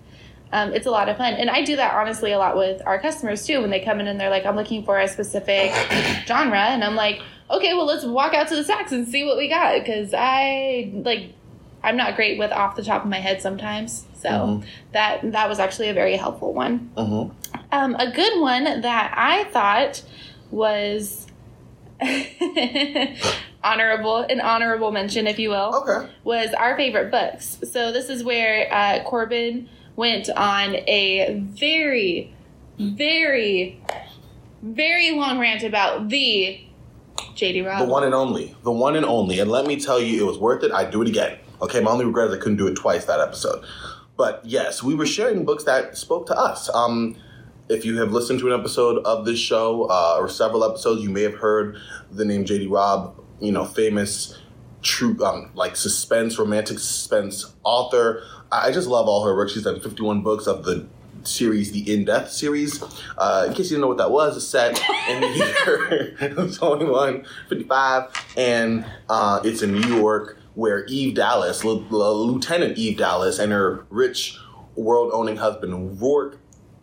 um, 0.51 0.73
it's 0.73 0.85
a 0.87 0.91
lot 0.91 1.09
of 1.09 1.17
fun. 1.17 1.33
And 1.35 1.49
I 1.49 1.63
do 1.63 1.75
that 1.75 1.93
honestly 1.93 2.31
a 2.31 2.37
lot 2.37 2.57
with 2.57 2.81
our 2.85 2.99
customers 2.99 3.45
too. 3.45 3.61
When 3.61 3.69
they 3.69 3.79
come 3.79 3.99
in 3.99 4.07
and 4.07 4.19
they're 4.19 4.29
like, 4.29 4.45
"I'm 4.45 4.55
looking 4.55 4.83
for 4.83 4.97
a 4.99 5.07
specific 5.07 5.71
genre," 6.25 6.59
and 6.59 6.83
I'm 6.83 6.95
like, 6.95 7.21
"Okay, 7.51 7.73
well, 7.73 7.85
let's 7.85 8.05
walk 8.05 8.33
out 8.33 8.47
to 8.49 8.55
the 8.55 8.63
stacks 8.63 8.91
and 8.91 9.07
see 9.07 9.23
what 9.25 9.37
we 9.37 9.47
got," 9.49 9.79
because 9.79 10.13
I 10.17 10.91
like. 10.93 11.33
I'm 11.81 11.95
not 11.95 12.17
great 12.17 12.37
with 12.37 12.51
off 12.51 12.75
the 12.75 12.83
top 12.83 13.03
of 13.05 13.09
my 13.09 13.19
head 13.21 13.41
sometimes, 13.41 14.05
so 14.13 14.29
Mhm. 14.29 14.63
that 14.91 15.31
that 15.31 15.47
was 15.47 15.59
actually 15.59 15.87
a 15.87 15.93
very 15.93 16.17
helpful 16.17 16.53
one. 16.53 16.91
hmm 16.97 17.29
Um, 17.71 17.95
a 17.95 18.11
good 18.11 18.41
one 18.41 18.81
that 18.81 19.13
I 19.15 19.45
thought 19.45 20.01
was 20.51 21.25
honorable, 23.63 24.17
an 24.17 24.41
honorable 24.41 24.91
mention, 24.91 25.27
if 25.27 25.39
you 25.39 25.49
will, 25.49 25.73
Okay. 25.87 26.09
was 26.23 26.53
our 26.53 26.75
favorite 26.75 27.11
books. 27.11 27.59
So 27.71 27.91
this 27.91 28.09
is 28.09 28.23
where 28.23 28.67
uh, 28.73 29.03
Corbin 29.03 29.69
went 29.99 30.29
on 30.29 30.77
a 30.87 31.37
very, 31.39 32.33
very, 32.79 33.81
very 34.63 35.11
long 35.11 35.37
rant 35.37 35.61
about 35.61 36.07
the 36.07 36.61
JD 37.35 37.67
Robb. 37.67 37.85
The 37.85 37.91
one 37.91 38.05
and 38.05 38.15
only. 38.15 38.55
The 38.63 38.71
one 38.71 38.95
and 38.95 39.05
only. 39.05 39.39
And 39.39 39.51
let 39.51 39.65
me 39.65 39.77
tell 39.77 39.99
you, 39.99 40.23
it 40.23 40.25
was 40.25 40.37
worth 40.37 40.63
it. 40.63 40.71
I'd 40.71 40.89
do 40.89 41.01
it 41.01 41.09
again. 41.09 41.37
Okay, 41.61 41.81
my 41.81 41.91
only 41.91 42.05
regret 42.05 42.29
is 42.29 42.33
I 42.33 42.37
couldn't 42.37 42.55
do 42.55 42.67
it 42.67 42.75
twice 42.75 43.03
that 43.05 43.19
episode. 43.19 43.65
But 44.15 44.41
yes, 44.45 44.81
we 44.81 44.95
were 44.95 45.05
sharing 45.05 45.43
books 45.43 45.65
that 45.65 45.97
spoke 45.97 46.27
to 46.27 46.35
us. 46.35 46.69
Um, 46.73 47.17
if 47.67 47.83
you 47.83 47.99
have 47.99 48.13
listened 48.13 48.39
to 48.39 48.53
an 48.53 48.57
episode 48.57 49.03
of 49.03 49.25
this 49.25 49.37
show 49.37 49.83
uh, 49.89 50.15
or 50.17 50.29
several 50.29 50.63
episodes, 50.63 51.03
you 51.03 51.09
may 51.09 51.23
have 51.23 51.35
heard 51.35 51.77
the 52.09 52.23
name 52.23 52.45
JD 52.45 52.71
Robb, 52.71 53.21
you 53.41 53.51
know, 53.51 53.65
famous 53.65 54.37
true 54.81 55.21
um, 55.25 55.51
like 55.55 55.75
suspense, 55.75 56.39
romantic 56.39 56.79
suspense 56.79 57.53
author. 57.63 58.23
I 58.51 58.71
just 58.71 58.87
love 58.87 59.07
all 59.07 59.23
her 59.25 59.35
work. 59.35 59.49
She's 59.49 59.63
done 59.63 59.79
51 59.79 60.21
books 60.21 60.47
of 60.47 60.65
the 60.65 60.87
series, 61.23 61.71
the 61.71 61.91
In 61.93 62.05
Death 62.05 62.31
series. 62.31 62.81
Uh, 63.17 63.45
in 63.47 63.53
case 63.53 63.69
you 63.69 63.77
didn't 63.77 63.81
know 63.81 63.87
what 63.87 63.97
that 63.97 64.11
was, 64.11 64.37
it's 64.37 64.47
set 64.47 64.79
in 65.09 65.21
the 65.21 65.27
year 65.27 66.15
2155, 66.19 68.25
and 68.37 68.85
uh, 69.09 69.39
it's 69.43 69.61
in 69.61 69.73
New 69.73 69.95
York, 69.95 70.37
where 70.55 70.85
Eve 70.85 71.15
Dallas, 71.15 71.63
L- 71.63 71.85
L- 71.91 72.27
Lieutenant 72.27 72.77
Eve 72.77 72.97
Dallas, 72.97 73.39
and 73.39 73.51
her 73.51 73.85
rich, 73.89 74.37
world-owning 74.75 75.37
husband 75.37 75.99
Roarke 75.99 76.37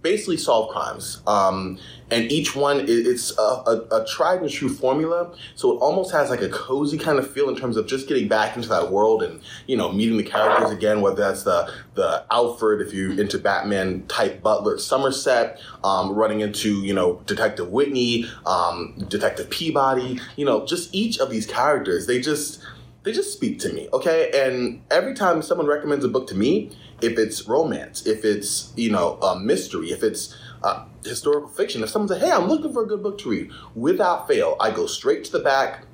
basically 0.07 0.37
solve 0.37 0.71
crimes. 0.71 1.21
Um, 1.27 1.81
and 2.13 2.31
each 2.31 2.55
one, 2.55 2.85
it's 2.87 3.37
a, 3.37 3.43
a, 3.43 3.75
a 3.91 4.07
tried 4.07 4.41
and 4.41 4.49
true 4.49 4.69
formula. 4.69 5.37
So 5.57 5.73
it 5.73 5.79
almost 5.79 6.13
has 6.13 6.31
like 6.31 6.43
a 6.43 6.49
cozy 6.49 6.97
kind 6.97 7.19
of 7.19 7.29
feel 7.29 7.49
in 7.49 7.57
terms 7.57 7.77
of 7.77 7.89
just 7.89 8.07
getting 8.07 8.29
back 8.29 8.55
into 8.55 8.69
that 8.69 8.93
world 8.93 9.25
and, 9.25 9.41
you 9.67 9.77
know, 9.77 9.91
meeting 9.91 10.17
the 10.17 10.23
characters 10.23 10.71
again, 10.71 11.01
whether 11.01 11.17
that's 11.17 11.43
the, 11.43 11.69
the 11.95 12.25
Alfred, 12.31 12.87
if 12.87 12.95
you're 12.95 13.21
into 13.21 13.37
Batman 13.37 14.07
type 14.07 14.43
butler, 14.43 14.79
Somerset, 14.79 15.61
um, 15.83 16.13
running 16.13 16.39
into, 16.39 16.85
you 16.85 16.95
know, 16.95 17.21
Detective 17.27 17.71
Whitney, 17.71 18.27
um, 18.47 18.95
Detective 19.09 19.51
Peabody, 19.51 20.21
you 20.37 20.45
know, 20.45 20.65
just 20.65 20.95
each 20.95 21.19
of 21.19 21.31
these 21.31 21.47
characters, 21.47 22.07
they 22.07 22.21
just, 22.21 22.63
they 23.03 23.11
just 23.13 23.33
speak 23.33 23.59
to 23.61 23.73
me, 23.73 23.89
okay? 23.93 24.31
And 24.33 24.83
every 24.93 25.15
time 25.15 25.43
someone 25.43 25.67
recommends 25.67 26.05
a 26.05 26.09
book 26.09 26.29
to 26.29 26.37
me, 26.37 26.71
if 27.01 27.19
it's 27.19 27.47
romance, 27.47 28.07
if 28.07 28.25
it's 28.25 28.73
you 28.77 28.91
know 28.91 29.19
a 29.23 29.39
mystery, 29.39 29.91
if 29.91 30.03
it's 30.03 30.37
uh, 30.63 30.85
historical 31.05 31.49
fiction, 31.49 31.83
if 31.83 31.91
someone 31.91 32.09
says, 32.09 32.21
"Hey, 32.21 32.31
I'm 32.31 32.47
looking 32.49 32.73
for 32.73 32.83
a 32.83 32.87
good 32.87 33.03
book 33.03 33.19
to 33.19 33.31
read," 33.31 33.51
without 33.75 34.27
fail, 34.29 34.57
I 34.61 34.71
go 34.71 34.87
straight 34.87 35.25
to 35.25 35.33
the 35.33 35.41
back. 35.41 35.85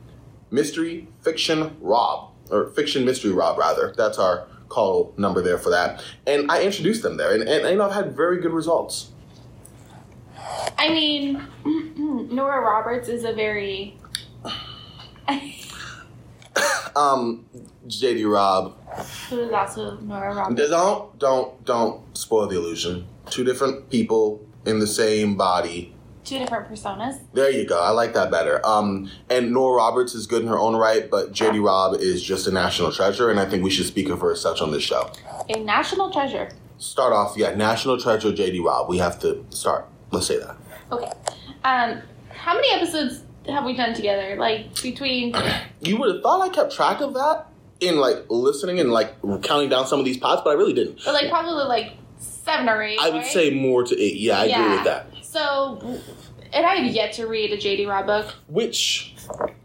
Mystery, 0.50 1.09
fiction, 1.23 1.76
Robb, 1.80 2.30
or 2.50 2.68
fiction, 2.71 3.04
mystery, 3.04 3.32
Robb, 3.32 3.59
rather. 3.59 3.94
That's 3.97 4.18
our 4.18 4.47
call 4.68 5.14
number 5.16 5.42
there 5.42 5.59
for 5.59 5.71
that. 5.71 6.04
And 6.26 6.50
I 6.50 6.62
introduced 6.62 7.02
them 7.02 7.16
there, 7.16 7.32
and, 7.35 7.42
and, 7.42 7.68
you 7.68 7.76
know 7.76 7.87
I've 7.87 7.94
had 7.94 8.14
very 8.14 8.40
good 8.40 8.52
results. 8.52 9.11
I 10.76 10.88
mean, 10.90 11.42
Nora 12.35 12.61
Roberts 12.61 13.09
is 13.09 13.25
a 13.25 13.32
very 13.32 13.99
Um, 16.94 17.47
JD 17.87 18.30
Robb, 18.30 18.76
who 19.29 19.41
is 19.41 19.53
also 19.53 19.99
Nora 19.99 20.35
Roberts. 20.35 20.71
don't 20.71 21.19
don't 21.19 21.65
don't 21.65 22.17
spoil 22.17 22.47
the 22.47 22.57
illusion. 22.57 23.07
Two 23.31 23.45
different 23.45 23.91
people 23.91 24.45
in 24.65 24.79
the 24.79 24.87
same 24.87 25.37
body 25.37 25.95
Two 26.25 26.39
different 26.39 26.69
personas. 26.69 27.21
There 27.33 27.51
you 27.51 27.67
go. 27.67 27.81
I 27.81 27.91
like 27.91 28.15
that 28.15 28.31
better. 28.31 28.65
Um, 28.65 29.11
and 29.29 29.53
Nora 29.53 29.79
Roberts 29.79 30.15
is 30.15 30.29
good 30.29 30.43
in 30.43 30.49
her 30.49 30.59
own 30.59 30.77
right, 30.77 31.11
but 31.11 31.33
JD 31.33 31.65
Robb 31.65 32.01
is 32.01 32.23
just 32.23 32.47
a 32.47 32.53
national 32.53 32.93
treasure, 32.93 33.29
and 33.29 33.41
I 33.41 33.45
think 33.45 33.65
we 33.65 33.71
should 33.71 33.87
speak 33.87 34.09
of 34.09 34.21
her 34.21 34.33
as 34.33 34.41
such 34.41 34.61
on 34.61 34.71
this 34.71 34.85
show. 34.85 35.11
A 35.49 35.59
national 35.59 36.13
treasure. 36.13 36.49
Start 36.79 37.13
off, 37.13 37.37
yeah, 37.37 37.55
national 37.55 37.99
treasure 37.99 38.31
JD 38.31 38.65
Robb. 38.65 38.89
We 38.89 38.99
have 38.99 39.19
to 39.21 39.45
start. 39.51 39.89
Let's 40.13 40.29
say 40.29 40.39
that. 40.39 40.57
Okay. 40.93 41.11
Um, 41.65 42.03
how 42.31 42.55
many 42.55 42.71
episodes 42.71 43.25
have 43.49 43.65
we 43.65 43.77
done 43.77 43.93
together? 43.93 44.37
Like 44.37 44.81
between 44.81 45.35
You 45.81 45.97
would 45.97 46.15
have 46.15 46.23
thought 46.23 46.41
I 46.41 46.51
kept 46.51 46.73
track 46.73 47.01
of 47.01 47.15
that 47.15 47.49
in 47.83 47.97
like 47.99 48.25
listening 48.29 48.81
and 48.81 48.91
like 48.91 49.21
counting 49.43 49.69
down 49.69 49.87
some 49.87 49.99
of 49.99 50.05
these 50.05 50.17
pots, 50.17 50.43
but 50.45 50.51
I 50.51 50.55
really 50.55 50.73
didn't. 50.73 51.01
but 51.05 51.15
like 51.15 51.29
probably 51.29 51.65
like 51.65 51.95
seven 52.19 52.69
or 52.69 52.83
eight. 52.83 52.99
I 53.01 53.11
would 53.11 53.19
right? 53.19 53.27
say 53.27 53.51
more 53.51 53.83
to 53.85 54.01
eight. 54.01 54.17
Yeah, 54.17 54.39
I 54.39 54.45
agree 54.45 54.77
with 54.77 54.85
that. 54.85 55.07
So, 55.23 56.01
and 56.53 56.67
I 56.67 56.75
have 56.77 56.93
yet 56.93 57.12
to 57.15 57.27
read 57.27 57.53
a 57.53 57.57
J.D. 57.57 57.87
Robb 57.87 58.07
book. 58.07 58.35
Which, 58.49 59.15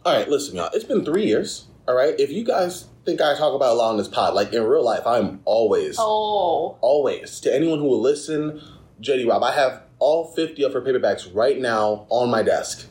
all 0.05 0.17
right, 0.17 0.27
listen, 0.29 0.55
y'all. 0.55 0.69
It's 0.73 0.85
been 0.85 1.03
three 1.05 1.25
years. 1.25 1.67
All 1.87 1.95
right, 1.95 2.19
if 2.19 2.31
you 2.31 2.43
guys 2.43 2.87
think 3.05 3.21
I 3.21 3.35
talk 3.37 3.53
about 3.53 3.71
a 3.73 3.75
lot 3.75 3.91
on 3.91 3.97
this 3.97 4.07
pod, 4.09 4.33
like 4.33 4.51
in 4.53 4.63
real 4.63 4.83
life, 4.83 5.05
I'm 5.05 5.39
always, 5.45 5.95
Oh, 5.99 6.77
always 6.81 7.39
to 7.41 7.53
anyone 7.53 7.79
who 7.79 7.85
will 7.85 8.01
listen. 8.01 8.61
JD 9.01 9.29
Robb, 9.29 9.43
I 9.43 9.51
have 9.53 9.83
all 9.99 10.33
fifty 10.33 10.63
of 10.63 10.73
her 10.73 10.81
paperbacks 10.81 11.33
right 11.33 11.57
now 11.59 12.05
on 12.09 12.29
my 12.29 12.43
desk. 12.43 12.87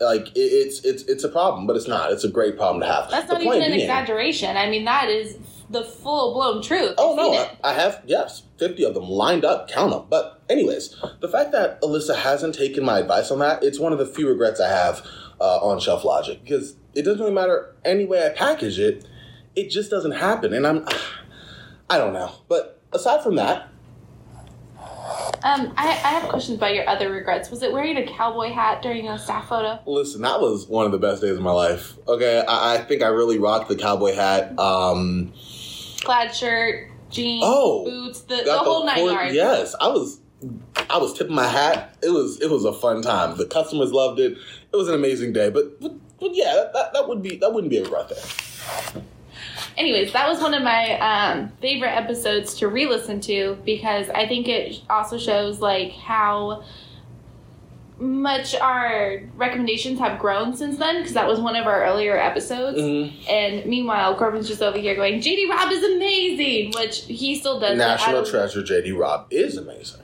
Like 0.00 0.28
it, 0.36 0.40
it's 0.40 0.84
it's 0.84 1.02
it's 1.04 1.24
a 1.24 1.28
problem, 1.28 1.66
but 1.66 1.74
it's 1.76 1.88
not. 1.88 2.12
It's 2.12 2.24
a 2.24 2.28
great 2.28 2.56
problem 2.56 2.80
to 2.82 2.86
have. 2.86 3.10
that's 3.10 3.26
The 3.26 3.34
not 3.34 3.42
point 3.42 3.56
even 3.56 3.62
an 3.70 3.76
being- 3.76 3.80
exaggeration. 3.88 4.56
I 4.56 4.70
mean, 4.70 4.84
that 4.84 5.08
is 5.08 5.36
the 5.70 5.84
full 5.84 6.34
blown 6.34 6.62
truth. 6.62 6.94
Oh 6.98 7.12
I've 7.12 7.16
no, 7.16 7.32
I. 7.64 7.70
I 7.70 7.72
have 7.74 8.02
yes, 8.06 8.42
fifty 8.58 8.84
of 8.84 8.94
them 8.94 9.04
lined 9.08 9.44
up. 9.44 9.68
Count 9.68 9.90
them. 9.90 10.04
But 10.08 10.40
anyways, 10.48 10.94
the 11.20 11.28
fact 11.28 11.52
that 11.52 11.80
Alyssa 11.82 12.14
hasn't 12.16 12.54
taken 12.54 12.84
my 12.84 13.00
advice 13.00 13.30
on 13.30 13.40
that, 13.40 13.62
it's 13.64 13.78
one 13.80 13.92
of 13.92 13.98
the 13.98 14.06
few 14.06 14.28
regrets 14.28 14.60
I 14.60 14.68
have 14.68 15.04
uh, 15.40 15.58
on 15.58 15.80
Shelf 15.80 16.04
Logic 16.04 16.40
because 16.42 16.76
it 16.94 17.02
doesn't 17.02 17.20
really 17.20 17.32
matter 17.34 17.74
any 17.84 18.04
way 18.04 18.24
I 18.24 18.28
package 18.30 18.78
it, 18.78 19.04
it 19.56 19.68
just 19.68 19.90
doesn't 19.90 20.12
happen, 20.12 20.54
and 20.54 20.66
I'm 20.66 20.86
I 21.90 21.98
don't 21.98 22.12
know. 22.12 22.30
But 22.48 22.80
aside 22.92 23.22
from 23.22 23.34
that, 23.36 23.68
Um, 25.44 25.72
I, 25.76 25.88
I 25.88 26.10
have 26.10 26.28
questions 26.28 26.58
about 26.58 26.74
your 26.74 26.88
other 26.88 27.10
regrets. 27.10 27.50
Was 27.50 27.62
it 27.62 27.72
wearing 27.72 27.96
a 27.96 28.06
cowboy 28.06 28.50
hat 28.52 28.82
during 28.82 29.08
a 29.08 29.18
staff 29.18 29.48
photo? 29.48 29.78
listen, 29.86 30.22
that 30.22 30.40
was 30.40 30.66
one 30.66 30.86
of 30.86 30.92
the 30.92 30.98
best 30.98 31.22
days 31.22 31.36
of 31.36 31.42
my 31.42 31.52
life. 31.52 31.94
Okay, 32.06 32.44
I, 32.46 32.74
I 32.74 32.78
think 32.78 33.02
I 33.02 33.08
really 33.08 33.38
rocked 33.38 33.68
the 33.68 33.76
cowboy 33.76 34.14
hat. 34.14 34.58
Um, 34.58 35.32
Plaid 36.02 36.34
shirt, 36.34 36.90
jeans, 37.10 37.42
Oh, 37.46 37.84
boots, 37.84 38.20
the, 38.22 38.42
the 38.44 38.58
whole 38.58 38.84
nine 38.86 38.96
cord- 38.96 39.12
yards. 39.12 39.34
Yes, 39.34 39.74
I 39.80 39.88
was. 39.88 40.20
I 40.88 40.98
was 40.98 41.12
tipping 41.18 41.34
my 41.34 41.48
hat. 41.48 41.96
It 42.00 42.10
was 42.10 42.40
it 42.40 42.48
was 42.48 42.64
a 42.64 42.72
fun 42.72 43.02
time. 43.02 43.36
The 43.36 43.44
customers 43.46 43.90
loved 43.92 44.20
it. 44.20 44.38
It 44.72 44.76
was 44.76 44.86
an 44.88 44.94
amazing 44.94 45.32
day. 45.32 45.50
But 45.50 45.80
but, 45.80 45.92
but 46.20 46.30
yeah, 46.32 46.54
that, 46.54 46.72
that, 46.74 46.92
that 46.92 47.08
would 47.08 47.22
be 47.22 47.36
that 47.38 47.52
wouldn't 47.52 47.70
be 47.70 47.78
a 47.78 47.82
regret 47.82 48.08
there. 48.08 49.02
Anyways, 49.78 50.12
that 50.12 50.28
was 50.28 50.40
one 50.40 50.54
of 50.54 50.62
my 50.64 50.98
um, 50.98 51.52
favorite 51.62 51.96
episodes 51.96 52.54
to 52.56 52.66
re-listen 52.68 53.20
to 53.22 53.56
because 53.64 54.08
I 54.10 54.26
think 54.26 54.48
it 54.48 54.82
also 54.90 55.18
shows 55.18 55.60
like 55.60 55.92
how 55.92 56.64
much 58.00 58.54
our 58.56 59.22
recommendations 59.36 59.98
have 59.98 60.18
grown 60.18 60.56
since 60.56 60.78
then 60.78 60.98
because 60.98 61.14
that 61.14 61.26
was 61.26 61.40
one 61.40 61.56
of 61.56 61.66
our 61.66 61.84
earlier 61.84 62.16
episodes. 62.16 62.78
Mhm. 62.78 63.12
And 63.28 63.66
meanwhile, 63.66 64.16
Corbin's 64.16 64.48
just 64.48 64.62
over 64.62 64.78
here 64.78 64.94
going, 64.94 65.20
"JD 65.20 65.48
Robb 65.48 65.70
is 65.72 65.82
amazing," 65.84 66.72
which 66.76 67.04
he 67.04 67.36
still 67.36 67.58
does. 67.60 67.76
National 67.78 68.24
treasure 68.24 68.62
JD 68.62 68.92
Robb 68.92 69.26
is 69.30 69.56
amazing. 69.56 70.00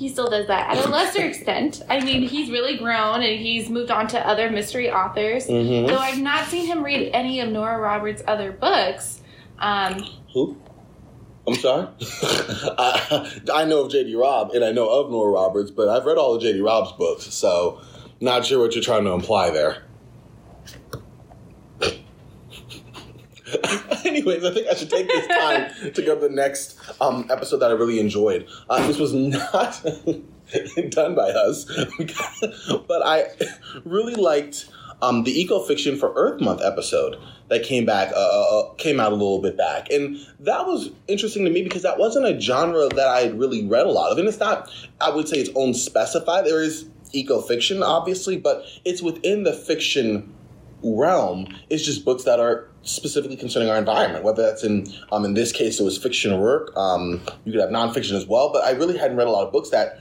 He 0.00 0.08
still 0.08 0.30
does 0.30 0.46
that 0.46 0.74
at 0.74 0.86
a 0.86 0.88
lesser 0.88 1.22
extent. 1.26 1.82
I 1.90 2.00
mean, 2.02 2.22
he's 2.22 2.50
really 2.50 2.78
grown 2.78 3.16
and 3.16 3.38
he's 3.38 3.68
moved 3.68 3.90
on 3.90 4.08
to 4.08 4.26
other 4.26 4.48
mystery 4.50 4.90
authors. 4.90 5.46
Mhm. 5.46 5.88
Though 5.88 5.98
I've 5.98 6.18
not 6.18 6.46
seen 6.46 6.64
him 6.64 6.82
read 6.82 7.10
any 7.12 7.40
of 7.40 7.50
Nora 7.50 7.78
Roberts' 7.78 8.22
other 8.26 8.50
books. 8.50 9.20
Um, 9.58 10.02
Who? 10.32 10.56
I'm 11.46 11.54
sorry. 11.56 11.86
I, 12.22 13.40
I 13.52 13.64
know 13.66 13.82
of 13.84 13.92
JD 13.92 14.18
Robb 14.18 14.52
and 14.52 14.64
I 14.64 14.72
know 14.72 14.88
of 14.88 15.10
Nora 15.10 15.32
Roberts, 15.32 15.70
but 15.70 15.90
I've 15.90 16.06
read 16.06 16.16
all 16.16 16.34
of 16.34 16.42
JD 16.42 16.64
Robb's 16.64 16.92
books, 16.92 17.24
so 17.34 17.82
not 18.20 18.46
sure 18.46 18.58
what 18.58 18.74
you're 18.74 18.82
trying 18.82 19.04
to 19.04 19.10
imply 19.10 19.50
there. 19.50 19.82
Anyways, 24.04 24.44
I 24.44 24.52
think 24.52 24.66
I 24.68 24.74
should 24.74 24.90
take 24.90 25.08
this 25.08 25.26
time 25.26 25.92
to 25.92 26.02
go 26.02 26.14
to 26.14 26.28
the 26.28 26.34
next 26.34 26.78
um, 27.00 27.26
episode 27.30 27.58
that 27.58 27.70
I 27.70 27.74
really 27.74 28.00
enjoyed. 28.00 28.46
Uh, 28.68 28.86
this 28.86 28.98
was 28.98 29.12
not 29.12 29.82
done 30.90 31.14
by 31.14 31.30
us, 31.30 31.64
but 32.88 33.02
I 33.04 33.26
really 33.84 34.14
liked 34.14 34.70
um, 35.02 35.24
the 35.24 35.40
Eco 35.40 35.62
Fiction 35.62 35.96
for 35.96 36.12
Earth 36.14 36.40
Month 36.40 36.60
episode 36.62 37.16
that 37.48 37.62
came 37.62 37.84
back, 37.84 38.12
uh, 38.14 38.60
uh, 38.60 38.74
came 38.74 39.00
out 39.00 39.12
a 39.12 39.14
little 39.14 39.40
bit 39.40 39.56
back, 39.56 39.90
and 39.90 40.18
that 40.40 40.66
was 40.66 40.90
interesting 41.08 41.44
to 41.44 41.50
me 41.50 41.62
because 41.62 41.82
that 41.82 41.98
wasn't 41.98 42.26
a 42.26 42.40
genre 42.40 42.88
that 42.88 43.08
I 43.08 43.20
had 43.20 43.38
really 43.38 43.66
read 43.66 43.86
a 43.86 43.90
lot 43.90 44.12
of, 44.12 44.18
and 44.18 44.28
it's 44.28 44.38
not, 44.38 44.70
I 45.00 45.10
would 45.10 45.28
say, 45.28 45.38
its 45.38 45.50
own 45.54 45.74
specified. 45.74 46.44
There 46.44 46.62
is 46.62 46.86
eco 47.12 47.40
fiction, 47.40 47.82
obviously, 47.82 48.36
but 48.36 48.64
it's 48.84 49.02
within 49.02 49.42
the 49.42 49.52
fiction 49.52 50.34
realm 50.82 51.46
is 51.68 51.84
just 51.84 52.04
books 52.04 52.24
that 52.24 52.40
are 52.40 52.68
specifically 52.82 53.36
concerning 53.36 53.68
our 53.68 53.76
environment 53.76 54.24
whether 54.24 54.42
that's 54.42 54.64
in 54.64 54.86
um, 55.12 55.24
in 55.24 55.34
this 55.34 55.52
case 55.52 55.78
it 55.78 55.84
was 55.84 55.98
fiction 55.98 56.38
work 56.40 56.74
um, 56.76 57.20
you 57.44 57.52
could 57.52 57.60
have 57.60 57.70
nonfiction 57.70 58.12
as 58.12 58.26
well 58.26 58.50
but 58.52 58.64
i 58.64 58.70
really 58.70 58.96
hadn't 58.96 59.16
read 59.16 59.26
a 59.26 59.30
lot 59.30 59.46
of 59.46 59.52
books 59.52 59.70
that 59.70 59.98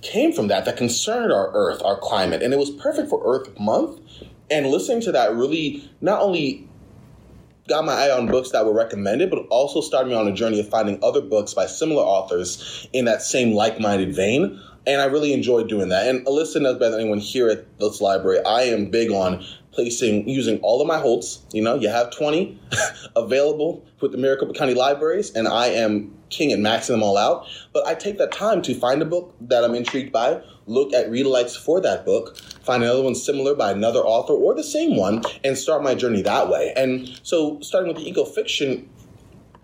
came 0.00 0.32
from 0.32 0.48
that 0.48 0.64
that 0.64 0.76
concerned 0.76 1.32
our 1.32 1.50
earth 1.54 1.82
our 1.84 1.98
climate 1.98 2.42
and 2.42 2.54
it 2.54 2.58
was 2.58 2.70
perfect 2.70 3.10
for 3.10 3.20
earth 3.24 3.48
month 3.58 4.00
and 4.50 4.66
listening 4.66 5.00
to 5.00 5.12
that 5.12 5.34
really 5.34 5.90
not 6.00 6.22
only 6.22 6.66
got 7.68 7.84
my 7.84 7.92
eye 7.92 8.10
on 8.10 8.26
books 8.26 8.52
that 8.52 8.64
were 8.64 8.72
recommended 8.72 9.28
but 9.28 9.40
also 9.50 9.82
started 9.82 10.08
me 10.08 10.14
on 10.14 10.26
a 10.26 10.32
journey 10.32 10.58
of 10.58 10.68
finding 10.68 10.98
other 11.02 11.20
books 11.20 11.52
by 11.52 11.66
similar 11.66 12.02
authors 12.02 12.88
in 12.94 13.04
that 13.04 13.20
same 13.20 13.52
like-minded 13.52 14.14
vein 14.14 14.58
and 14.88 15.02
I 15.02 15.04
really 15.04 15.34
enjoyed 15.34 15.68
doing 15.68 15.90
that. 15.90 16.08
And 16.08 16.26
Alyssa 16.26 16.62
knows 16.62 16.78
better 16.78 16.92
than 16.92 17.00
anyone 17.00 17.18
here 17.18 17.50
at 17.50 17.78
this 17.78 18.00
library. 18.00 18.42
I 18.44 18.62
am 18.62 18.86
big 18.86 19.10
on 19.10 19.44
placing, 19.78 20.28
using 20.28 20.58
all 20.58 20.80
of 20.80 20.88
my 20.88 20.98
holds. 20.98 21.40
You 21.52 21.62
know, 21.62 21.76
you 21.76 21.88
have 21.88 22.10
20 22.10 22.58
available 23.16 23.86
with 24.00 24.10
the 24.10 24.18
Maricopa 24.18 24.52
County 24.52 24.74
Libraries, 24.74 25.30
and 25.36 25.46
I 25.46 25.68
am 25.68 26.12
king 26.30 26.52
and 26.52 26.66
maxing 26.66 26.88
them 26.88 27.02
all 27.04 27.16
out. 27.16 27.46
But 27.72 27.86
I 27.86 27.94
take 27.94 28.18
that 28.18 28.32
time 28.32 28.60
to 28.62 28.74
find 28.74 29.00
a 29.02 29.04
book 29.04 29.36
that 29.42 29.62
I'm 29.62 29.76
intrigued 29.76 30.10
by, 30.12 30.42
look 30.66 30.92
at 30.92 31.08
read 31.08 31.26
likes 31.26 31.54
for 31.54 31.80
that 31.80 32.04
book, 32.04 32.36
find 32.64 32.82
another 32.82 33.02
one 33.02 33.14
similar 33.14 33.54
by 33.54 33.70
another 33.70 34.00
author 34.00 34.32
or 34.32 34.52
the 34.52 34.64
same 34.64 34.96
one, 34.96 35.22
and 35.44 35.56
start 35.56 35.84
my 35.84 35.94
journey 35.94 36.22
that 36.22 36.48
way. 36.48 36.72
And 36.76 37.08
so, 37.22 37.60
starting 37.60 37.86
with 37.86 38.02
the 38.02 38.08
eco 38.08 38.24
fiction 38.24 38.90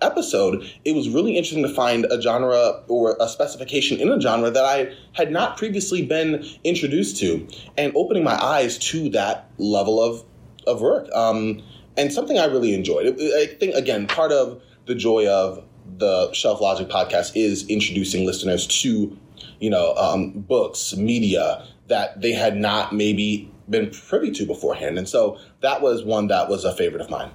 episode, 0.05 0.71
it 0.85 0.95
was 0.95 1.09
really 1.09 1.37
interesting 1.37 1.63
to 1.63 1.75
find 1.75 2.05
a 2.07 2.21
genre 2.21 2.83
or 2.89 3.17
a 3.21 3.29
specification 3.29 3.99
in 4.01 4.11
a 4.11 4.21
genre 4.21 4.51
that 4.51 4.65
I 4.65 4.93
had 5.13 5.33
not 5.33 5.57
previously 5.57 6.05
been 6.05 6.45
introduced 6.63 7.17
to, 7.19 7.47
and 7.77 7.93
opening 7.97 8.25
my 8.25 8.43
eyes 8.43 8.79
to 8.91 9.09
that 9.11 9.51
level 9.59 10.03
of 10.03 10.25
of 10.67 10.81
work. 10.81 11.09
Um, 11.15 11.63
and 11.97 12.13
something 12.13 12.39
I 12.39 12.47
really 12.47 12.75
enjoyed. 12.75 13.07
I 13.07 13.47
think 13.47 13.75
again, 13.75 14.07
part 14.07 14.33
of 14.33 14.61
the 14.87 14.95
joy 14.95 15.27
of 15.27 15.65
the 15.99 16.33
Shelf 16.33 16.61
Logic 16.61 16.89
podcast 16.89 17.33
is 17.35 17.67
introducing 17.69 18.27
listeners 18.27 18.67
to, 18.83 19.17
you 19.61 19.71
know, 19.71 19.95
um, 19.95 20.31
books, 20.33 20.97
media 20.97 21.67
that 21.89 22.21
they 22.21 22.33
had 22.33 22.57
not 22.57 22.95
maybe 22.95 23.51
been 23.69 23.91
privy 23.91 24.31
to 24.33 24.47
beforehand. 24.47 24.99
And 24.99 25.09
so 25.09 25.39
that 25.61 25.83
was 25.83 26.03
one 26.05 26.29
that 26.29 26.49
was 26.49 26.65
a 26.65 26.75
favorite 26.75 27.01
of 27.01 27.11
mine. 27.11 27.31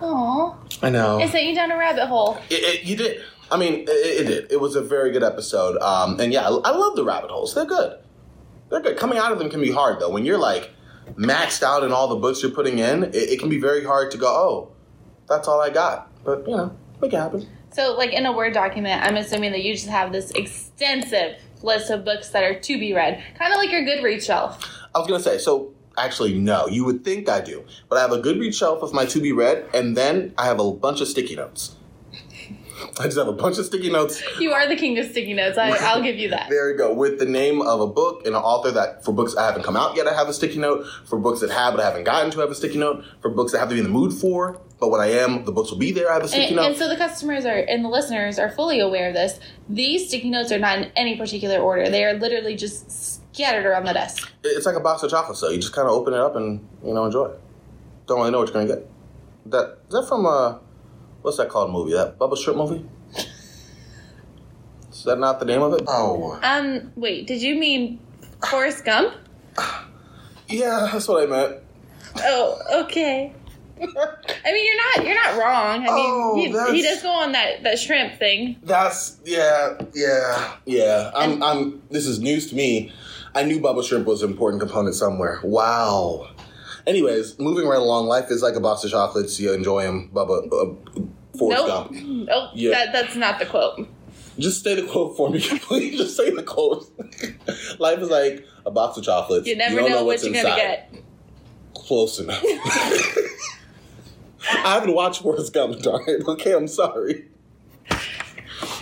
Aw. 0.00 0.56
I 0.82 0.90
know. 0.90 1.18
It 1.18 1.30
sent 1.30 1.44
you 1.44 1.54
down 1.54 1.70
a 1.70 1.76
rabbit 1.76 2.06
hole. 2.06 2.38
It, 2.48 2.54
it, 2.54 2.84
you 2.84 2.96
did. 2.96 3.22
I 3.50 3.56
mean, 3.56 3.84
it, 3.88 3.88
it 3.88 4.26
did. 4.26 4.52
It 4.52 4.60
was 4.60 4.76
a 4.76 4.82
very 4.82 5.10
good 5.10 5.22
episode. 5.22 5.76
Um, 5.78 6.18
and 6.20 6.32
yeah, 6.32 6.42
I, 6.42 6.50
I 6.50 6.70
love 6.70 6.96
the 6.96 7.04
rabbit 7.04 7.30
holes. 7.30 7.54
They're 7.54 7.64
good. 7.64 7.98
They're 8.70 8.80
good. 8.80 8.96
Coming 8.96 9.18
out 9.18 9.32
of 9.32 9.38
them 9.38 9.50
can 9.50 9.60
be 9.60 9.72
hard 9.72 10.00
though. 10.00 10.10
When 10.10 10.24
you're 10.24 10.38
like 10.38 10.70
maxed 11.14 11.62
out 11.62 11.82
in 11.82 11.92
all 11.92 12.08
the 12.08 12.16
books 12.16 12.42
you're 12.42 12.52
putting 12.52 12.78
in, 12.78 13.04
it, 13.04 13.14
it 13.14 13.40
can 13.40 13.48
be 13.48 13.58
very 13.58 13.84
hard 13.84 14.10
to 14.12 14.18
go. 14.18 14.26
Oh, 14.26 14.72
that's 15.28 15.48
all 15.48 15.60
I 15.60 15.70
got. 15.70 16.10
But 16.24 16.46
you 16.48 16.56
know, 16.56 16.76
make 17.00 17.12
it 17.12 17.16
happen. 17.16 17.48
So, 17.72 17.94
like 17.96 18.12
in 18.12 18.26
a 18.26 18.32
Word 18.32 18.52
document, 18.52 19.02
I'm 19.02 19.16
assuming 19.16 19.52
that 19.52 19.62
you 19.62 19.74
just 19.74 19.88
have 19.88 20.12
this 20.12 20.30
extensive 20.32 21.40
list 21.62 21.90
of 21.90 22.04
books 22.04 22.30
that 22.30 22.42
are 22.42 22.58
to 22.58 22.78
be 22.78 22.92
read, 22.92 23.22
kind 23.38 23.52
of 23.52 23.58
like 23.58 23.70
your 23.70 23.82
Goodreads 23.82 24.24
shelf. 24.24 24.64
I 24.94 24.98
was 24.98 25.08
gonna 25.08 25.22
say 25.22 25.38
so. 25.38 25.72
Actually, 26.04 26.38
no. 26.38 26.66
You 26.66 26.84
would 26.84 27.04
think 27.04 27.28
I 27.28 27.40
do, 27.40 27.64
but 27.88 27.98
I 27.98 28.00
have 28.02 28.12
a 28.12 28.20
Goodreads 28.20 28.54
shelf 28.54 28.82
of 28.82 28.92
my 28.92 29.04
to 29.06 29.20
be 29.20 29.32
read, 29.32 29.66
and 29.74 29.96
then 29.96 30.34
I 30.38 30.46
have 30.46 30.58
a 30.60 30.72
bunch 30.72 31.00
of 31.00 31.08
sticky 31.08 31.36
notes. 31.36 31.76
I 32.98 33.04
just 33.04 33.18
have 33.18 33.28
a 33.28 33.32
bunch 33.32 33.58
of 33.58 33.66
sticky 33.66 33.90
notes 33.90 34.22
You 34.40 34.52
are 34.52 34.66
the 34.66 34.74
king 34.74 34.98
of 34.98 35.06
sticky 35.06 35.34
notes. 35.34 35.58
I, 35.58 35.68
I'll 35.80 36.02
give 36.02 36.16
you 36.16 36.30
that. 36.30 36.48
There 36.48 36.70
you 36.70 36.78
go. 36.78 36.94
With 36.94 37.18
the 37.18 37.26
name 37.26 37.60
of 37.60 37.80
a 37.80 37.86
book 37.86 38.26
and 38.26 38.34
an 38.34 38.40
author 38.42 38.70
that 38.70 39.04
for 39.04 39.12
books 39.12 39.34
that 39.34 39.42
haven't 39.42 39.64
come 39.64 39.76
out 39.76 39.96
yet, 39.96 40.06
I 40.06 40.14
have 40.14 40.28
a 40.28 40.32
sticky 40.32 40.58
note. 40.58 40.86
For 41.06 41.18
books 41.18 41.40
that 41.40 41.50
have 41.50 41.74
but 41.74 41.80
I 41.82 41.84
haven't 41.84 42.04
gotten 42.04 42.30
to, 42.32 42.38
I 42.38 42.40
have 42.42 42.50
a 42.50 42.54
sticky 42.54 42.78
note. 42.78 43.04
For 43.20 43.28
books 43.30 43.52
that 43.52 43.58
I 43.58 43.60
have 43.60 43.68
to 43.68 43.74
be 43.74 43.80
in 43.80 43.86
the 43.86 43.92
mood 43.92 44.14
for, 44.14 44.60
but 44.78 44.90
when 44.90 45.00
I 45.02 45.08
am, 45.08 45.44
the 45.44 45.52
books 45.52 45.70
will 45.70 45.78
be 45.78 45.92
there. 45.92 46.10
I 46.10 46.14
have 46.14 46.24
a 46.24 46.28
sticky 46.28 46.46
And, 46.48 46.56
note. 46.56 46.66
and 46.68 46.76
so 46.76 46.88
the 46.88 46.96
customers 46.96 47.44
are 47.44 47.58
and 47.68 47.84
the 47.84 47.88
listeners 47.90 48.38
are 48.38 48.50
fully 48.50 48.80
aware 48.80 49.08
of 49.08 49.14
this. 49.14 49.38
These 49.68 50.08
sticky 50.08 50.30
notes 50.30 50.50
are 50.50 50.58
not 50.58 50.78
in 50.78 50.90
any 50.96 51.18
particular 51.18 51.58
order. 51.58 51.90
They 51.90 52.04
are 52.04 52.14
literally 52.14 52.56
just 52.56 53.19
scattered 53.32 53.66
around 53.66 53.84
the 53.86 53.92
desk. 53.92 54.30
it's 54.44 54.66
like 54.66 54.76
a 54.76 54.80
box 54.80 55.02
of 55.02 55.10
chocolates, 55.10 55.40
though. 55.40 55.50
You 55.50 55.58
just 55.58 55.72
kind 55.72 55.86
of 55.88 55.94
open 55.94 56.14
it 56.14 56.20
up 56.20 56.36
and 56.36 56.66
you 56.84 56.92
know 56.94 57.04
enjoy 57.06 57.26
it. 57.26 57.40
Don't 58.06 58.18
really 58.18 58.30
know 58.30 58.38
what 58.40 58.48
you're 58.52 58.54
gonna 58.64 58.66
get. 58.66 58.88
That 59.46 59.78
is 59.88 59.92
that 59.94 60.06
from 60.08 60.26
uh, 60.26 60.58
what's 61.22 61.36
that 61.38 61.48
called 61.48 61.70
movie? 61.72 61.92
That 61.92 62.18
Bubba 62.18 62.36
Strip 62.36 62.56
movie? 62.56 62.84
Is 64.92 65.04
that 65.04 65.18
not 65.18 65.38
the 65.38 65.46
name 65.46 65.62
of 65.62 65.72
it? 65.74 65.82
Oh, 65.86 66.38
Um, 66.42 66.92
wait, 66.96 67.26
did 67.26 67.40
you 67.40 67.54
mean 67.54 68.00
Forrest 68.50 68.84
Gump? 68.84 69.14
yeah, 70.48 70.88
that's 70.92 71.06
what 71.08 71.22
I 71.22 71.26
meant. 71.26 71.56
Oh, 72.18 72.82
okay. 72.84 73.32
I 73.80 74.52
mean, 74.52 74.66
you're 74.66 74.76
not 74.76 75.06
you're 75.06 75.14
not 75.14 75.38
wrong. 75.38 75.76
I 75.76 75.78
mean, 75.78 75.88
Oh, 75.88 76.34
he, 76.36 76.52
that's- 76.52 76.72
he 76.74 76.82
does 76.82 77.02
go 77.02 77.08
on 77.10 77.32
that 77.32 77.62
that 77.62 77.78
shrimp 77.78 78.18
thing. 78.18 78.56
That's 78.62 79.16
yeah, 79.24 79.78
yeah, 79.94 80.54
yeah. 80.66 81.10
I'm, 81.14 81.42
I'm. 81.42 81.82
This 81.90 82.06
is 82.06 82.20
news 82.20 82.50
to 82.50 82.56
me. 82.56 82.92
I 83.34 83.44
knew 83.44 83.60
Bubba 83.60 83.84
Shrimp 83.84 84.06
was 84.06 84.22
an 84.22 84.30
important 84.30 84.60
component 84.60 84.94
somewhere. 84.94 85.40
Wow. 85.44 86.30
Anyways, 86.86 87.38
moving 87.38 87.66
right 87.68 87.78
along. 87.78 88.06
Life 88.06 88.30
is 88.30 88.42
like 88.42 88.54
a 88.56 88.60
box 88.60 88.82
of 88.84 88.90
chocolates. 88.90 89.38
You 89.38 89.52
enjoy 89.52 89.84
them, 89.84 90.10
Bubba. 90.12 90.46
Uh, 90.52 90.74
Forrest 91.38 91.62
Nope. 91.66 91.68
Gump. 91.68 91.92
Nope. 92.26 92.50
Yeah. 92.54 92.70
That, 92.70 92.92
that's 92.92 93.16
not 93.16 93.38
the 93.38 93.46
quote. 93.46 93.86
Just 94.38 94.64
say 94.64 94.74
the 94.74 94.86
quote 94.90 95.16
for 95.16 95.30
me, 95.30 95.40
please. 95.60 95.96
Just 95.98 96.16
say 96.16 96.30
the 96.30 96.42
quote. 96.42 96.86
Life 97.78 97.98
is 98.00 98.08
like 98.10 98.44
a 98.66 98.70
box 98.70 98.96
of 98.96 99.04
chocolates. 99.04 99.46
You 99.46 99.56
never 99.56 99.76
don't 99.76 99.90
know, 99.90 99.96
what 99.98 100.06
what's 100.06 100.24
you're 100.24 100.32
gonna 100.32 100.48
inside. 100.48 100.56
get. 100.92 100.94
Close 101.74 102.18
enough. 102.18 102.42
I 104.64 104.74
haven't 104.74 104.94
watched 104.94 105.22
Forrest 105.22 105.52
Gump, 105.52 105.78
darn 105.82 106.02
it. 106.08 106.26
Okay, 106.26 106.52
I'm 106.52 106.66
sorry. 106.68 107.26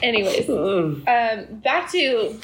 Anyways, 0.02 0.46
Mm. 0.46 1.02
um, 1.08 1.56
back 1.60 1.90
to 1.92 2.38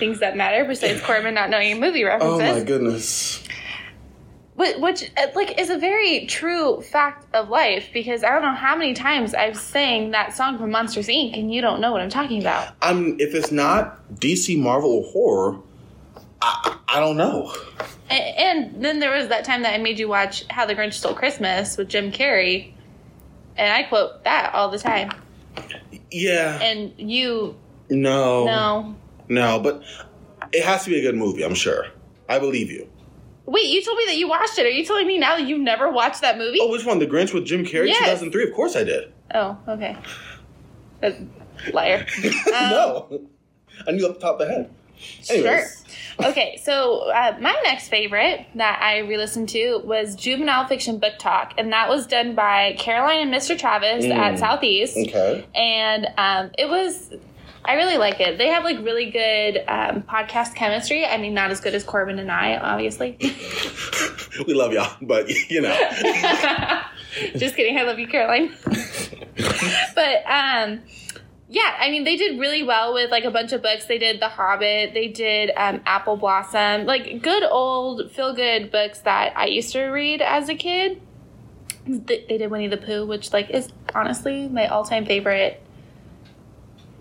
things 0.00 0.18
that 0.18 0.36
matter 0.36 0.64
besides 0.64 1.00
Corbin 1.02 1.34
not 1.34 1.48
knowing 1.50 1.78
movie 1.78 2.02
Oh 2.04 2.08
references. 2.08 2.40
my 2.58 2.64
goodness. 2.64 3.44
Which 4.56 5.10
uh, 5.16 5.26
like 5.34 5.58
is 5.58 5.70
a 5.70 5.78
very 5.78 6.26
true 6.26 6.82
fact 6.82 7.34
of 7.34 7.48
life 7.48 7.88
because 7.94 8.22
I 8.22 8.28
don't 8.30 8.42
know 8.42 8.52
how 8.52 8.76
many 8.76 8.92
times 8.92 9.32
I've 9.32 9.56
sang 9.56 10.10
that 10.10 10.34
song 10.36 10.58
from 10.58 10.70
Monsters 10.70 11.06
Inc. 11.08 11.38
and 11.38 11.52
you 11.54 11.62
don't 11.62 11.80
know 11.80 11.92
what 11.92 12.02
I'm 12.02 12.10
talking 12.10 12.40
about. 12.42 12.74
I'm 12.82 13.18
if 13.18 13.34
it's 13.34 13.50
not 13.50 14.06
DC, 14.16 14.58
Marvel, 14.58 14.90
or 14.90 15.04
horror, 15.04 15.58
I, 16.42 16.76
I 16.88 17.00
don't 17.00 17.16
know. 17.16 17.54
A- 18.10 18.12
And 18.12 18.84
then 18.84 18.98
there 18.98 19.16
was 19.16 19.28
that 19.28 19.44
time 19.46 19.62
that 19.62 19.72
I 19.72 19.78
made 19.78 19.98
you 19.98 20.08
watch 20.08 20.44
How 20.50 20.66
the 20.66 20.74
Grinch 20.74 20.92
Stole 20.94 21.14
Christmas 21.14 21.78
with 21.78 21.88
Jim 21.88 22.12
Carrey, 22.12 22.74
and 23.56 23.72
I 23.72 23.84
quote 23.84 24.24
that 24.24 24.52
all 24.54 24.68
the 24.68 24.78
time. 24.78 25.10
Yeah, 26.10 26.60
And 26.60 26.92
you 26.98 27.56
no, 27.88 28.44
no. 28.44 28.94
No, 29.30 29.58
but 29.60 29.82
it 30.52 30.62
has 30.64 30.84
to 30.84 30.90
be 30.90 30.98
a 30.98 31.02
good 31.02 31.14
movie. 31.16 31.42
I'm 31.42 31.54
sure. 31.54 31.86
I 32.28 32.38
believe 32.38 32.70
you. 32.70 32.88
Wait, 33.46 33.66
you 33.66 33.82
told 33.82 33.96
me 33.98 34.04
that 34.06 34.16
you 34.16 34.28
watched 34.28 34.58
it. 34.58 34.66
Are 34.66 34.70
you 34.70 34.84
telling 34.84 35.06
me 35.06 35.18
now 35.18 35.36
that 35.36 35.46
you 35.46 35.58
never 35.58 35.90
watched 35.90 36.20
that 36.20 36.38
movie? 36.38 36.58
Oh, 36.60 36.70
which 36.70 36.84
one? 36.84 36.98
The 37.00 37.06
Grinch 37.06 37.32
with 37.34 37.44
Jim 37.46 37.64
Carrey, 37.64 37.88
Yes. 37.88 38.20
2003. 38.20 38.44
Of 38.44 38.54
course, 38.54 38.76
I 38.76 38.84
did. 38.84 39.12
Oh, 39.34 39.56
okay. 39.66 39.96
Uh, 41.02 41.10
liar. 41.72 42.06
Um, 42.24 42.70
no, 42.70 43.20
I 43.88 43.92
knew 43.92 44.06
off 44.06 44.14
the 44.14 44.20
top 44.20 44.40
of 44.40 44.46
the 44.46 44.52
head. 44.54 44.70
Anyways. 45.30 45.84
Sure. 46.18 46.28
Okay, 46.28 46.60
so 46.62 47.10
uh, 47.10 47.36
my 47.40 47.58
next 47.64 47.88
favorite 47.88 48.46
that 48.56 48.80
I 48.82 48.98
re-listened 48.98 49.48
to 49.50 49.78
was 49.84 50.14
Juvenile 50.14 50.66
Fiction 50.68 50.98
Book 50.98 51.14
Talk, 51.18 51.54
and 51.56 51.72
that 51.72 51.88
was 51.88 52.06
done 52.06 52.34
by 52.34 52.74
Caroline 52.78 53.20
and 53.26 53.34
Mr. 53.34 53.58
Travis 53.58 54.04
Mm. 54.04 54.14
at 54.14 54.38
Southeast, 54.38 54.96
Okay. 54.98 55.46
and 55.54 56.06
um, 56.18 56.50
it 56.58 56.68
was. 56.68 57.12
I 57.64 57.74
really 57.74 57.98
like 57.98 58.20
it. 58.20 58.38
They 58.38 58.48
have 58.48 58.64
like 58.64 58.78
really 58.78 59.10
good 59.10 59.62
um, 59.68 60.02
podcast 60.02 60.54
chemistry. 60.54 61.04
I 61.04 61.18
mean, 61.18 61.34
not 61.34 61.50
as 61.50 61.60
good 61.60 61.74
as 61.74 61.84
Corbin 61.84 62.18
and 62.18 62.30
I, 62.30 62.56
obviously. 62.56 63.16
we 64.46 64.54
love 64.54 64.72
y'all, 64.72 64.96
but 65.02 65.28
you 65.50 65.60
know. 65.60 65.74
Just 67.36 67.56
kidding. 67.56 67.78
I 67.78 67.82
love 67.82 67.98
you, 67.98 68.06
Caroline. 68.06 68.54
but 69.94 70.24
um, 70.26 70.80
yeah, 71.48 71.76
I 71.78 71.90
mean, 71.90 72.04
they 72.04 72.16
did 72.16 72.38
really 72.38 72.62
well 72.62 72.94
with 72.94 73.10
like 73.10 73.24
a 73.24 73.30
bunch 73.30 73.52
of 73.52 73.62
books. 73.62 73.84
They 73.84 73.98
did 73.98 74.20
The 74.20 74.28
Hobbit. 74.28 74.94
They 74.94 75.08
did 75.08 75.50
um, 75.56 75.80
Apple 75.84 76.16
Blossom, 76.16 76.86
like 76.86 77.22
good 77.22 77.42
old 77.42 78.10
feel 78.12 78.34
good 78.34 78.70
books 78.70 79.00
that 79.00 79.36
I 79.36 79.46
used 79.46 79.72
to 79.72 79.84
read 79.86 80.22
as 80.22 80.48
a 80.48 80.54
kid. 80.54 81.02
They 81.86 82.24
they 82.28 82.38
did 82.38 82.50
Winnie 82.50 82.68
the 82.68 82.76
Pooh, 82.78 83.04
which 83.06 83.32
like 83.32 83.50
is 83.50 83.68
honestly 83.94 84.48
my 84.48 84.66
all 84.68 84.84
time 84.84 85.04
favorite 85.04 85.62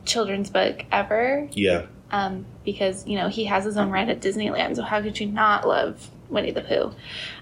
children's 0.06 0.50
book 0.50 0.84
ever 0.92 1.48
Yeah. 1.54 1.86
um, 2.12 2.46
because 2.66 3.06
you 3.08 3.18
know 3.18 3.28
he 3.30 3.46
has 3.46 3.64
his 3.66 3.78
own 3.78 3.90
ride 3.90 4.10
at 4.10 4.22
Disneyland. 4.22 4.76
So 4.76 4.84
how 4.84 5.02
could 5.02 5.20
you 5.20 5.28
not 5.28 5.68
love 5.68 6.10
Winnie 6.30 6.52
the 6.52 6.62
Pooh? 6.62 6.92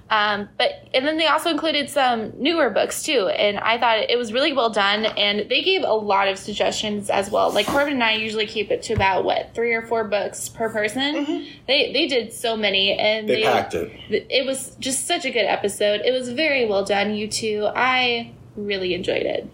Um, 0.09 0.47
but 0.57 0.87
and 0.93 1.05
then 1.05 1.17
they 1.17 1.27
also 1.27 1.49
included 1.49 1.89
some 1.89 2.31
newer 2.41 2.69
books 2.69 3.03
too, 3.03 3.27
and 3.27 3.57
I 3.59 3.77
thought 3.77 4.09
it 4.09 4.17
was 4.17 4.31
really 4.31 4.53
well 4.53 4.69
done. 4.69 5.05
And 5.05 5.49
they 5.49 5.61
gave 5.61 5.83
a 5.83 5.91
lot 5.91 6.29
of 6.29 6.37
suggestions 6.37 7.09
as 7.09 7.29
well. 7.29 7.51
Like 7.51 7.65
Corbin 7.67 7.95
and 7.95 8.03
I 8.03 8.13
usually 8.13 8.45
keep 8.45 8.71
it 8.71 8.83
to 8.83 8.93
about 8.93 9.25
what 9.25 9.53
three 9.53 9.73
or 9.73 9.81
four 9.85 10.05
books 10.05 10.47
per 10.47 10.69
person. 10.69 11.45
They 11.67 11.91
they 11.91 12.07
did 12.07 12.31
so 12.31 12.55
many, 12.55 12.93
and 12.93 13.27
They 13.27 13.43
packed 13.43 13.73
it. 13.73 13.91
It 14.09 14.45
was 14.45 14.77
just 14.79 15.05
such 15.07 15.25
a 15.25 15.29
good 15.29 15.45
episode. 15.45 15.99
It 16.05 16.11
was 16.13 16.29
very 16.29 16.65
well 16.65 16.85
done. 16.85 17.13
You 17.13 17.27
two, 17.27 17.67
I 17.75 18.31
really 18.55 18.93
enjoyed 18.93 19.23
it. 19.25 19.49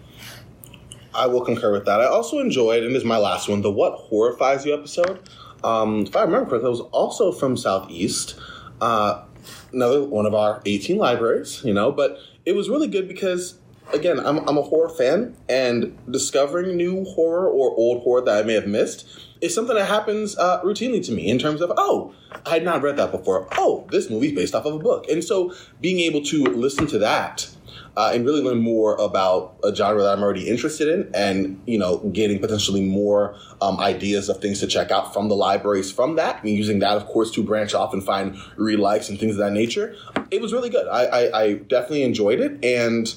I 1.16 1.28
will 1.28 1.42
concur 1.42 1.72
with 1.72 1.86
that. 1.86 2.02
I 2.02 2.06
also 2.06 2.40
enjoyed, 2.40 2.84
and 2.84 2.96
this 2.96 3.02
is 3.04 3.08
my 3.08 3.18
last 3.18 3.48
one, 3.48 3.62
the 3.62 3.72
What 3.72 3.94
Horrifies 3.94 4.66
You 4.66 4.74
episode. 4.74 5.20
Um, 5.64 6.06
if 6.08 6.16
I 6.16 6.24
remember 6.24 6.50
correctly, 6.50 6.68
it 6.68 6.72
was 6.72 6.82
also 6.92 7.32
from 7.32 7.56
Southeast. 7.56 8.36
Uh, 8.82 9.24
another 9.72 10.04
one 10.04 10.26
of 10.26 10.34
our 10.34 10.62
18 10.66 10.98
libraries, 10.98 11.64
you 11.64 11.74
know, 11.74 11.92
but 11.92 12.18
it 12.46 12.54
was 12.54 12.70
really 12.70 12.88
good 12.88 13.08
because, 13.08 13.60
again, 13.94 14.20
I'm, 14.20 14.40
I'm 14.48 14.58
a 14.58 14.62
horror 14.62 14.90
fan, 14.90 15.36
and 15.48 15.98
discovering 16.10 16.76
new 16.76 17.06
horror 17.06 17.48
or 17.48 17.72
old 17.76 18.04
horror 18.04 18.22
that 18.22 18.44
I 18.44 18.48
may 18.48 18.54
have 18.54 18.68
missed 18.68 19.08
is 19.42 19.54
something 19.54 19.76
that 19.76 19.88
happens 19.88 20.38
uh, 20.38 20.62
routinely 20.64 21.06
to 21.06 21.12
me 21.12 21.30
in 21.30 21.38
terms 21.38 21.62
of, 21.62 21.72
oh, 21.76 22.14
I 22.46 22.52
had 22.52 22.64
not 22.64 22.82
read 22.82 22.98
that 22.98 23.12
before. 23.12 23.48
Oh, 23.58 23.86
this 23.92 24.10
movie's 24.10 24.34
based 24.34 24.56
off 24.56 24.66
of 24.66 24.76
a 24.76 24.80
book. 24.80 25.06
And 25.10 25.24
so 25.24 25.54
being 25.82 26.00
able 26.00 26.24
to 26.24 26.44
listen 26.46 26.88
to 26.88 27.00
that 27.00 27.50
uh, 27.96 28.12
and 28.14 28.26
really 28.26 28.42
learn 28.42 28.60
more 28.60 28.96
about 28.96 29.56
a 29.64 29.74
genre 29.74 30.02
that 30.02 30.18
I'm 30.18 30.24
already 30.24 30.48
interested 30.48 30.88
in, 30.88 31.12
and 31.14 31.62
you 31.66 31.78
know, 31.78 31.98
getting 32.12 32.40
potentially 32.40 32.82
more 32.82 33.36
um, 33.62 33.80
ideas 33.80 34.30
of 34.30 34.42
things 34.42 34.60
to 34.62 34.68
check 34.68 34.92
out 34.92 35.14
from 35.14 35.30
the 35.30 35.36
libraries 35.36 35.92
from 35.92 36.16
that, 36.16 36.42
and 36.44 36.52
using 36.52 36.80
that, 36.80 36.98
of 36.98 37.06
course, 37.06 37.32
to 37.32 37.44
branch 37.44 37.74
off 37.74 37.94
and 37.94 38.04
find 38.04 38.38
read 38.56 38.80
likes 38.80 39.10
and 39.10 39.20
things 39.20 39.34
of 39.34 39.40
that 39.40 39.52
nature. 39.52 39.96
It 40.32 40.42
was 40.42 40.54
really 40.54 40.70
good. 40.70 40.88
I, 40.88 41.06
I, 41.06 41.42
I 41.42 41.54
definitely 41.54 42.04
enjoyed 42.04 42.40
it, 42.40 42.64
and 42.64 43.14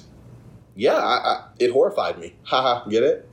yeah, 0.75 0.97
I, 0.97 1.17
I, 1.17 1.45
it 1.59 1.71
horrified 1.71 2.19
me. 2.19 2.35
Haha, 2.45 2.87
get 2.89 3.03
it? 3.03 3.29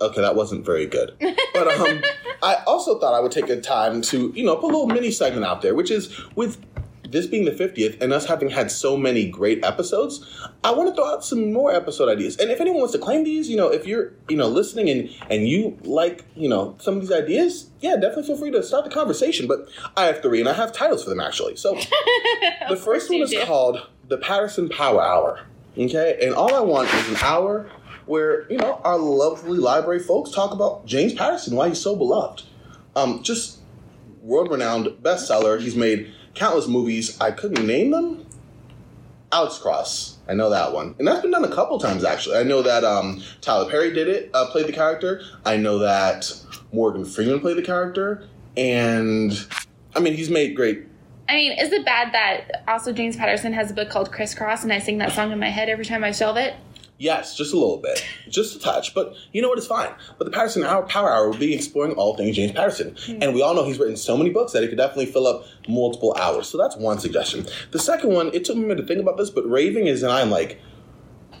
Okay, 0.00 0.20
that 0.20 0.34
wasn't 0.34 0.64
very 0.64 0.86
good. 0.86 1.16
But 1.52 1.68
um, 1.78 2.00
I 2.42 2.62
also 2.66 2.98
thought 2.98 3.12
I 3.12 3.20
would 3.20 3.32
take 3.32 3.50
a 3.50 3.60
time 3.60 4.00
to, 4.02 4.32
you 4.34 4.44
know, 4.44 4.56
put 4.56 4.72
a 4.72 4.72
little 4.72 4.86
mini 4.86 5.10
segment 5.10 5.44
out 5.44 5.60
there, 5.60 5.74
which 5.74 5.90
is 5.90 6.18
with 6.36 6.58
this 7.10 7.26
being 7.26 7.44
the 7.44 7.50
50th 7.50 8.00
and 8.00 8.12
us 8.12 8.26
having 8.26 8.50
had 8.50 8.70
so 8.70 8.96
many 8.96 9.28
great 9.28 9.64
episodes, 9.64 10.24
I 10.62 10.70
want 10.70 10.88
to 10.88 10.94
throw 10.94 11.12
out 11.12 11.24
some 11.24 11.52
more 11.52 11.72
episode 11.72 12.08
ideas. 12.08 12.36
And 12.36 12.50
if 12.50 12.60
anyone 12.60 12.80
wants 12.80 12.92
to 12.92 12.98
claim 12.98 13.24
these, 13.24 13.48
you 13.48 13.56
know, 13.56 13.68
if 13.68 13.86
you're, 13.86 14.12
you 14.28 14.36
know, 14.36 14.48
listening 14.48 14.88
and 14.88 15.10
and 15.28 15.48
you 15.48 15.78
like, 15.82 16.24
you 16.36 16.48
know, 16.48 16.76
some 16.78 16.96
of 16.96 17.00
these 17.00 17.12
ideas, 17.12 17.70
yeah, 17.80 17.94
definitely 17.94 18.24
feel 18.24 18.36
free 18.36 18.50
to 18.52 18.62
start 18.62 18.84
the 18.84 18.90
conversation. 18.90 19.48
But 19.48 19.68
I 19.96 20.04
have 20.04 20.22
three 20.22 20.40
and 20.40 20.48
I 20.48 20.52
have 20.52 20.72
titles 20.72 21.04
for 21.04 21.10
them 21.10 21.20
actually. 21.20 21.56
So 21.56 21.74
the 22.68 22.76
first 22.76 23.10
one 23.10 23.20
is 23.20 23.30
do. 23.30 23.44
called 23.44 23.86
the 24.08 24.18
Patterson 24.18 24.68
Power 24.68 25.02
Hour. 25.02 25.40
Okay? 25.76 26.18
And 26.22 26.34
all 26.34 26.54
I 26.54 26.60
want 26.60 26.92
is 26.92 27.08
an 27.08 27.16
hour 27.22 27.70
where, 28.06 28.50
you 28.50 28.58
know, 28.58 28.80
our 28.84 28.98
lovely 28.98 29.58
library 29.58 30.00
folks 30.00 30.30
talk 30.30 30.52
about 30.52 30.84
James 30.84 31.14
Patterson, 31.14 31.56
why 31.56 31.68
he's 31.68 31.80
so 31.80 31.94
beloved. 31.94 32.42
Um, 32.96 33.22
just 33.22 33.60
world 34.22 34.50
renowned 34.50 34.86
bestseller. 35.02 35.60
He's 35.60 35.76
made 35.76 36.12
countless 36.34 36.68
movies. 36.68 37.20
I 37.20 37.30
couldn't 37.30 37.66
name 37.66 37.90
them. 37.90 38.26
Alex 39.32 39.58
Cross. 39.58 40.18
I 40.28 40.34
know 40.34 40.50
that 40.50 40.72
one. 40.72 40.94
And 40.98 41.06
that's 41.06 41.22
been 41.22 41.30
done 41.30 41.44
a 41.44 41.54
couple 41.54 41.78
times 41.78 42.04
actually. 42.04 42.36
I 42.36 42.42
know 42.42 42.62
that 42.62 42.84
um, 42.84 43.22
Tyler 43.40 43.70
Perry 43.70 43.92
did 43.92 44.08
it, 44.08 44.30
uh, 44.34 44.46
played 44.50 44.66
the 44.66 44.72
character. 44.72 45.22
I 45.44 45.56
know 45.56 45.78
that 45.78 46.32
Morgan 46.72 47.04
Freeman 47.04 47.40
played 47.40 47.56
the 47.56 47.62
character. 47.62 48.28
And 48.56 49.32
I 49.94 50.00
mean, 50.00 50.14
he's 50.14 50.30
made 50.30 50.56
great 50.56 50.86
I 51.30 51.36
mean, 51.36 51.52
is 51.52 51.70
it 51.70 51.84
bad 51.84 52.12
that 52.12 52.64
also 52.66 52.92
James 52.92 53.16
Patterson 53.16 53.52
has 53.52 53.70
a 53.70 53.74
book 53.74 53.88
called 53.88 54.10
Crisscross 54.10 54.64
and 54.64 54.72
I 54.72 54.80
sing 54.80 54.98
that 54.98 55.12
song 55.12 55.30
in 55.30 55.38
my 55.38 55.48
head 55.48 55.68
every 55.68 55.84
time 55.84 56.02
I 56.02 56.10
shelve 56.10 56.36
it? 56.36 56.54
Yes, 57.00 57.34
just 57.34 57.54
a 57.54 57.56
little 57.56 57.78
bit, 57.78 58.04
just 58.28 58.54
a 58.54 58.58
touch. 58.58 58.94
But 58.94 59.14
you 59.32 59.40
know 59.40 59.48
what? 59.48 59.56
It's 59.56 59.66
fine. 59.66 59.90
But 60.18 60.26
the 60.26 60.30
Patterson 60.30 60.62
Hour 60.64 60.82
Power 60.82 61.10
Hour 61.10 61.30
will 61.30 61.38
be 61.38 61.54
exploring 61.54 61.92
all 61.94 62.14
things 62.14 62.36
James 62.36 62.52
Patterson, 62.52 62.94
hmm. 63.06 63.22
and 63.22 63.34
we 63.34 63.40
all 63.40 63.54
know 63.54 63.64
he's 63.64 63.78
written 63.78 63.96
so 63.96 64.18
many 64.18 64.28
books 64.28 64.52
that 64.52 64.62
it 64.62 64.68
could 64.68 64.76
definitely 64.76 65.06
fill 65.06 65.26
up 65.26 65.46
multiple 65.66 66.14
hours. 66.20 66.46
So 66.46 66.58
that's 66.58 66.76
one 66.76 66.98
suggestion. 66.98 67.46
The 67.70 67.78
second 67.78 68.12
one, 68.12 68.28
it 68.34 68.44
took 68.44 68.56
me 68.56 68.64
a 68.64 68.66
minute 68.66 68.82
to 68.82 68.86
think 68.86 69.00
about 69.00 69.16
this, 69.16 69.30
but 69.30 69.48
raving 69.48 69.86
is, 69.86 70.02
and 70.02 70.12
I'm 70.12 70.30
like, 70.30 70.60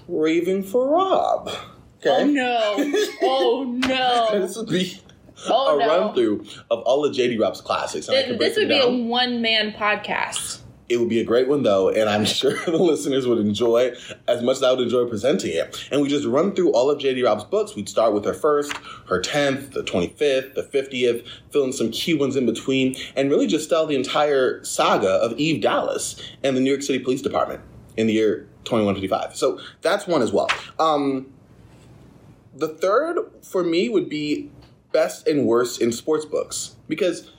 raving 0.08 0.62
for 0.62 0.88
Robb. 0.88 1.50
Okay. 2.00 2.08
Oh 2.08 2.24
no. 2.24 3.04
Oh 3.20 3.64
no. 3.86 4.28
this 4.40 4.56
would 4.56 4.70
be 4.70 4.98
Oh 5.46 5.78
a 5.78 5.78
no. 5.78 5.86
run 5.86 6.14
through 6.14 6.46
of 6.70 6.80
all 6.80 7.04
of 7.04 7.14
JD 7.14 7.38
Robb's 7.38 7.60
classics. 7.60 8.06
Th- 8.06 8.38
this 8.38 8.56
would 8.56 8.68
be 8.68 8.78
a 8.78 8.88
one 8.88 9.42
man 9.42 9.72
podcast. 9.72 10.60
It 10.90 10.98
would 10.98 11.08
be 11.08 11.20
a 11.20 11.24
great 11.24 11.46
one, 11.46 11.62
though, 11.62 11.88
and 11.88 12.10
I'm 12.10 12.24
sure 12.26 12.52
the 12.64 12.76
listeners 12.76 13.24
would 13.24 13.38
enjoy 13.38 13.92
as 14.26 14.42
much 14.42 14.56
as 14.56 14.64
I 14.64 14.72
would 14.72 14.80
enjoy 14.80 15.06
presenting 15.06 15.52
it. 15.52 15.88
And 15.92 16.02
we 16.02 16.08
just 16.08 16.26
run 16.26 16.52
through 16.52 16.72
all 16.72 16.90
of 16.90 16.98
JD 16.98 17.24
Robb's 17.24 17.44
books. 17.44 17.76
We'd 17.76 17.88
start 17.88 18.12
with 18.12 18.24
her 18.24 18.34
first, 18.34 18.76
her 19.08 19.20
10th, 19.20 19.70
the 19.70 19.84
25th, 19.84 20.54
the 20.54 20.64
50th, 20.64 21.26
fill 21.50 21.62
in 21.62 21.72
some 21.72 21.92
key 21.92 22.14
ones 22.14 22.34
in 22.34 22.44
between, 22.44 22.96
and 23.14 23.30
really 23.30 23.46
just 23.46 23.70
tell 23.70 23.86
the 23.86 23.94
entire 23.94 24.64
saga 24.64 25.10
of 25.10 25.38
Eve 25.38 25.62
Dallas 25.62 26.20
and 26.42 26.56
the 26.56 26.60
New 26.60 26.70
York 26.70 26.82
City 26.82 26.98
Police 26.98 27.22
Department 27.22 27.60
in 27.96 28.08
the 28.08 28.14
year 28.14 28.48
2155. 28.64 29.36
So 29.36 29.60
that's 29.82 30.08
one 30.08 30.22
as 30.22 30.32
well. 30.32 30.48
Um, 30.80 31.32
the 32.52 32.68
third 32.68 33.18
for 33.42 33.62
me 33.62 33.88
would 33.88 34.08
be 34.08 34.50
best 34.92 35.28
and 35.28 35.46
worst 35.46 35.80
in 35.80 35.92
sports 35.92 36.24
books 36.24 36.74
because 36.88 37.30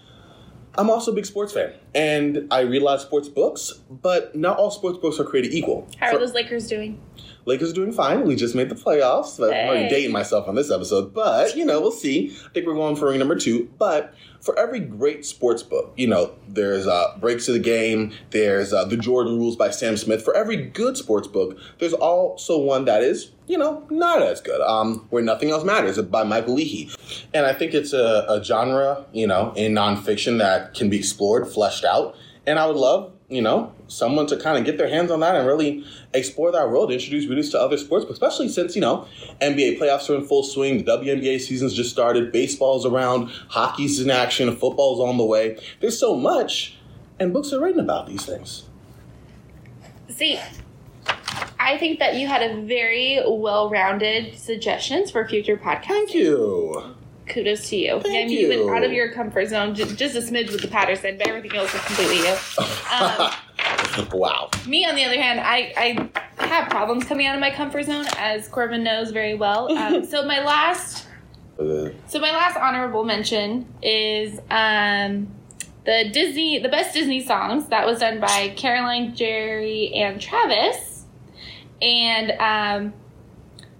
I'm 0.75 0.89
also 0.89 1.11
a 1.11 1.15
big 1.15 1.25
sports 1.25 1.53
fan 1.53 1.73
and 1.93 2.47
I 2.51 2.61
read 2.61 2.81
a 2.81 2.85
lot 2.85 2.95
of 2.95 3.01
sports 3.01 3.27
books, 3.27 3.73
but 3.89 4.35
not 4.35 4.57
all 4.57 4.71
sports 4.71 4.97
books 4.99 5.19
are 5.19 5.25
created 5.25 5.53
equal. 5.53 5.87
How 5.99 6.15
are 6.15 6.19
those 6.19 6.33
Lakers 6.33 6.67
doing? 6.67 7.01
Lakers 7.45 7.71
are 7.71 7.75
doing 7.75 7.91
fine. 7.91 8.23
We 8.25 8.35
just 8.35 8.53
made 8.53 8.69
the 8.69 8.75
playoffs. 8.75 9.39
But 9.39 9.53
I'm 9.53 9.67
already 9.67 9.89
dating 9.89 10.11
myself 10.11 10.47
on 10.47 10.55
this 10.55 10.69
episode. 10.69 11.13
But, 11.13 11.55
you 11.55 11.65
know, 11.65 11.81
we'll 11.81 11.91
see. 11.91 12.29
I 12.45 12.49
think 12.53 12.67
we're 12.67 12.75
going 12.75 12.95
for 12.95 13.09
ring 13.09 13.19
number 13.19 13.35
two. 13.35 13.69
But 13.79 14.13
for 14.41 14.57
every 14.59 14.79
great 14.79 15.25
sports 15.25 15.63
book, 15.63 15.93
you 15.97 16.05
know, 16.07 16.35
there's 16.47 16.85
uh, 16.85 17.17
Breaks 17.19 17.47
of 17.47 17.55
the 17.55 17.59
Game, 17.59 18.13
there's 18.29 18.73
uh, 18.73 18.85
The 18.85 18.97
Jordan 18.97 19.37
Rules 19.37 19.55
by 19.55 19.71
Sam 19.71 19.97
Smith. 19.97 20.23
For 20.23 20.35
every 20.35 20.55
good 20.57 20.97
sports 20.97 21.27
book, 21.27 21.57
there's 21.79 21.93
also 21.93 22.59
one 22.59 22.85
that 22.85 23.01
is, 23.01 23.31
you 23.47 23.57
know, 23.57 23.87
not 23.89 24.21
as 24.21 24.39
good. 24.39 24.61
Um, 24.61 25.07
When 25.09 25.25
Nothing 25.25 25.49
Else 25.49 25.63
Matters 25.63 25.99
by 26.03 26.23
Michael 26.23 26.55
Leahy. 26.55 26.91
And 27.33 27.47
I 27.47 27.53
think 27.53 27.73
it's 27.73 27.93
a, 27.93 28.25
a 28.29 28.43
genre, 28.43 29.05
you 29.13 29.25
know, 29.25 29.51
in 29.55 29.73
nonfiction 29.73 30.37
that 30.37 30.75
can 30.75 30.91
be 30.91 30.97
explored, 30.99 31.47
fleshed 31.47 31.80
out. 31.85 32.15
And 32.47 32.57
I 32.57 32.65
would 32.65 32.75
love, 32.75 33.13
you 33.29 33.41
know, 33.41 33.71
someone 33.87 34.25
to 34.27 34.35
kind 34.35 34.57
of 34.57 34.65
get 34.65 34.77
their 34.79 34.89
hands 34.89 35.11
on 35.11 35.19
that 35.19 35.35
and 35.35 35.45
really 35.45 35.85
explore 36.13 36.51
that 36.51 36.69
world, 36.69 36.91
introduce 36.91 37.27
readers 37.27 37.51
to 37.51 37.59
other 37.59 37.77
sports, 37.77 38.05
especially 38.09 38.49
since, 38.49 38.75
you 38.75 38.81
know, 38.81 39.07
NBA 39.39 39.79
playoffs 39.79 40.09
are 40.09 40.15
in 40.15 40.25
full 40.25 40.41
swing, 40.43 40.83
the 40.83 40.83
WNBA 40.83 41.39
season's 41.39 41.73
just 41.73 41.91
started, 41.91 42.31
baseball's 42.31 42.83
around, 42.83 43.29
hockey's 43.49 43.99
in 43.99 44.09
action, 44.09 44.49
football's 44.55 44.99
on 44.99 45.17
the 45.17 45.23
way. 45.23 45.57
There's 45.81 45.99
so 45.99 46.15
much, 46.15 46.77
and 47.19 47.31
books 47.31 47.53
are 47.53 47.59
written 47.59 47.79
about 47.79 48.07
these 48.07 48.25
things. 48.25 48.63
See, 50.09 50.39
I 51.59 51.77
think 51.77 51.99
that 51.99 52.15
you 52.15 52.27
had 52.27 52.41
a 52.41 52.61
very 52.61 53.21
well-rounded 53.23 54.37
suggestions 54.37 55.11
for 55.11 55.27
future 55.27 55.57
podcasts. 55.57 55.85
Thank 55.85 56.15
you. 56.15 56.95
Kudos 57.31 57.69
to 57.69 57.77
you. 57.77 58.01
Thank 58.01 58.25
I 58.25 58.27
mean, 58.27 58.29
you 58.29 58.65
went 58.65 58.77
out 58.77 58.83
of 58.83 58.91
your 58.91 59.11
comfort 59.11 59.47
zone, 59.47 59.73
just, 59.73 59.97
just 59.97 60.15
a 60.15 60.19
smidge 60.19 60.51
with 60.51 60.61
the 60.61 60.67
Patterson, 60.67 61.17
but 61.17 61.27
everything 61.27 61.55
else 61.55 61.73
was 61.73 61.81
completely 61.83 62.17
you. 62.17 62.35
Um, 62.91 64.09
wow. 64.19 64.49
Me, 64.67 64.85
on 64.85 64.95
the 64.95 65.05
other 65.05 65.19
hand, 65.19 65.39
I, 65.39 66.09
I 66.37 66.45
have 66.45 66.69
problems 66.69 67.05
coming 67.05 67.27
out 67.27 67.35
of 67.35 67.41
my 67.41 67.51
comfort 67.51 67.85
zone, 67.85 68.05
as 68.17 68.47
Corbin 68.47 68.83
knows 68.83 69.11
very 69.11 69.35
well. 69.35 69.75
Um, 69.77 70.05
so 70.11 70.25
my 70.25 70.43
last, 70.43 71.07
Uh, 71.57 71.89
so 72.07 72.19
my 72.19 72.31
last 72.31 72.57
honorable 72.57 73.05
mention 73.05 73.71
is 73.81 74.39
um, 74.49 75.27
the 75.85 76.09
Disney, 76.11 76.59
the 76.59 76.69
best 76.69 76.93
Disney 76.93 77.23
songs 77.23 77.67
that 77.67 77.85
was 77.85 77.99
done 77.99 78.19
by 78.19 78.53
Caroline, 78.57 79.15
Jerry, 79.15 79.93
and 79.93 80.19
Travis, 80.19 81.05
and 81.81 82.31
um, 82.39 82.93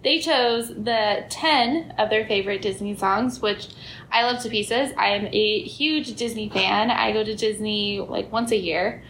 they 0.04 0.20
chose 0.20 0.70
the 0.70 1.26
10 1.30 1.96
of 1.98 2.10
their 2.10 2.26
favorite 2.26 2.62
Disney 2.62 2.96
songs, 2.96 3.42
which 3.42 3.68
I 4.12 4.24
love 4.24 4.42
to 4.44 4.50
pieces. 4.50 4.92
I 4.98 5.10
am 5.10 5.28
a 5.32 5.62
huge 5.62 6.16
Disney 6.16 6.50
fan. 6.50 6.90
I 6.90 7.12
go 7.12 7.24
to 7.24 7.36
Disney 7.36 8.00
like 8.00 8.32
once 8.32 8.52
a 8.52 8.58
year, 8.58 9.04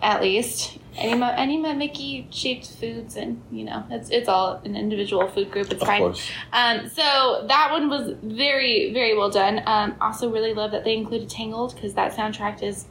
at 0.00 0.22
least. 0.22 0.78
Any 0.96 1.12
need 1.12 1.18
my, 1.18 1.32
I 1.36 1.56
my 1.58 1.74
Mickey 1.74 2.26
shaped 2.30 2.70
foods, 2.70 3.16
and 3.16 3.42
you 3.50 3.64
know, 3.64 3.84
it's, 3.90 4.08
it's 4.08 4.28
all 4.28 4.62
an 4.64 4.74
individual 4.74 5.28
food 5.28 5.50
group. 5.50 5.70
It's 5.70 5.82
of 5.82 5.88
fine. 5.88 6.00
course. 6.00 6.26
Um, 6.54 6.88
so 6.88 7.44
that 7.48 7.68
one 7.70 7.90
was 7.90 8.16
very, 8.22 8.94
very 8.94 9.16
well 9.16 9.28
done. 9.30 9.60
Um, 9.66 9.96
also, 10.00 10.30
really 10.30 10.54
love 10.54 10.70
that 10.70 10.84
they 10.84 10.96
included 10.96 11.28
Tangled 11.28 11.74
because 11.74 11.92
that 11.94 12.12
soundtrack 12.14 12.62
is 12.62 12.86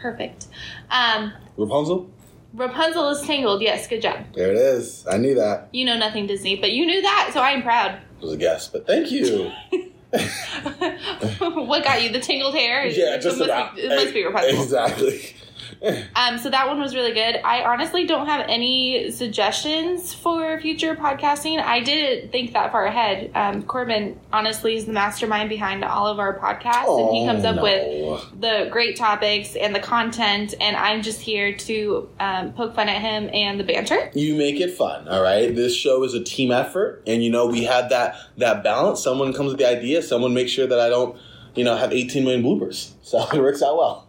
perfect. 0.00 0.48
Um, 0.90 1.32
Rapunzel? 1.56 2.10
Rapunzel 2.54 3.10
is 3.10 3.22
Tangled. 3.22 3.60
Yes, 3.62 3.86
good 3.86 4.02
job. 4.02 4.24
There 4.34 4.50
it 4.50 4.56
is. 4.56 5.06
I 5.06 5.18
knew 5.18 5.34
that. 5.34 5.68
You 5.72 5.84
know 5.84 5.98
nothing 5.98 6.26
Disney, 6.26 6.56
but 6.56 6.72
you 6.72 6.86
knew 6.86 7.02
that, 7.02 7.30
so 7.32 7.40
I 7.40 7.50
am 7.50 7.62
proud. 7.62 7.92
It 8.20 8.22
was 8.22 8.32
a 8.32 8.36
guess, 8.36 8.68
but 8.68 8.86
thank 8.86 9.10
you. 9.10 9.50
what 10.10 11.84
got 11.84 12.02
you? 12.02 12.08
The 12.10 12.20
tangled 12.20 12.54
hair? 12.54 12.86
yeah, 12.86 13.16
It 13.16 13.20
just 13.20 13.38
must 13.38 13.50
about. 13.50 13.76
Be, 13.76 13.82
it 13.82 13.88
must 13.90 14.14
be 14.14 14.24
Rapunzel. 14.24 14.62
Exactly. 14.62 15.34
Um, 16.16 16.36
so 16.38 16.50
that 16.50 16.66
one 16.66 16.80
was 16.80 16.94
really 16.94 17.12
good. 17.12 17.36
I 17.44 17.62
honestly 17.62 18.04
don't 18.04 18.26
have 18.26 18.44
any 18.48 19.10
suggestions 19.12 20.12
for 20.12 20.58
future 20.60 20.96
podcasting. 20.96 21.62
I 21.62 21.80
didn't 21.80 22.32
think 22.32 22.52
that 22.54 22.72
far 22.72 22.86
ahead. 22.86 23.30
Um, 23.34 23.62
Corbin 23.62 24.18
honestly 24.32 24.76
is 24.76 24.86
the 24.86 24.92
mastermind 24.92 25.48
behind 25.48 25.84
all 25.84 26.06
of 26.08 26.18
our 26.18 26.38
podcasts, 26.38 26.88
and 27.08 27.16
he 27.16 27.26
comes 27.26 27.44
up 27.44 27.56
Oh, 27.56 27.56
no. 27.56 27.62
with 27.62 28.40
the 28.40 28.68
great 28.70 28.96
topics 28.96 29.54
and 29.56 29.74
the 29.74 29.80
content, 29.80 30.54
and 30.60 30.76
I'm 30.76 31.02
just 31.02 31.20
here 31.20 31.54
to 31.56 32.08
um, 32.18 32.52
poke 32.52 32.74
fun 32.74 32.88
at 32.88 33.00
him 33.00 33.30
and 33.32 33.58
the 33.60 33.64
banter. 33.64 34.10
you 34.14 34.34
make 34.34 34.60
it 34.60 34.72
fun 34.72 35.06
all 35.08 35.22
right 35.22 35.54
this 35.54 35.74
show 35.74 36.02
is 36.04 36.14
a 36.14 36.22
team 36.22 36.50
effort 36.50 37.02
and 37.06 37.22
you 37.22 37.30
know 37.30 37.46
we 37.46 37.64
had 37.64 37.88
that 37.90 38.16
that 38.36 38.62
balance 38.64 39.02
someone 39.02 39.32
comes 39.32 39.50
with 39.50 39.58
the 39.58 39.68
idea 39.68 40.02
someone 40.02 40.34
makes 40.34 40.50
sure 40.50 40.66
that 40.66 40.80
i 40.80 40.88
don't 40.88 41.16
you 41.54 41.64
know 41.64 41.76
have 41.76 41.92
18 41.92 42.24
million 42.24 42.42
bloopers 42.42 42.92
so 43.02 43.22
it 43.32 43.40
works 43.40 43.62
out 43.62 43.76
well 43.76 44.08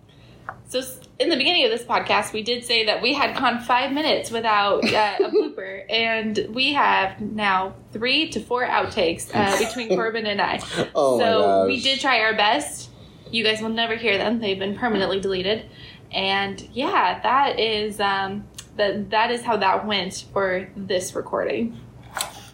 So 0.68 0.82
in 1.20 1.30
the 1.30 1.36
beginning 1.36 1.66
of 1.66 1.72
this 1.72 1.84
podcast, 1.84 2.32
we 2.32 2.42
did 2.42 2.64
say 2.64 2.86
that 2.86 3.02
we 3.02 3.14
had 3.14 3.36
gone 3.38 3.60
five 3.60 3.92
minutes 3.92 4.32
without 4.32 4.84
uh, 4.86 5.16
a 5.20 5.30
blooper, 5.30 5.84
and 5.90 6.48
we 6.54 6.74
have 6.74 7.20
now 7.20 7.76
three 7.92 8.30
to 8.30 8.40
four 8.40 8.66
outtakes 8.66 9.30
uh, 9.34 9.58
between 9.60 9.90
Corbin 9.98 10.26
and 10.26 10.42
I. 10.42 10.62
oh 10.96 11.20
so 11.20 11.66
we 11.68 11.82
did 11.82 12.00
try 12.00 12.22
our 12.22 12.34
best. 12.34 12.90
You 13.32 13.44
guys 13.44 13.62
will 13.62 13.70
never 13.70 13.96
hear 13.96 14.18
them; 14.18 14.40
they've 14.40 14.58
been 14.58 14.78
permanently 14.78 15.20
deleted. 15.20 15.66
And 16.12 16.60
yeah, 16.74 17.20
that 17.22 17.60
is 17.60 18.00
um, 18.00 18.48
that 18.78 19.10
that 19.10 19.30
is 19.30 19.44
how 19.44 19.58
that 19.58 19.86
went 19.86 20.26
for 20.34 20.70
this 20.76 21.14
recording. 21.16 21.78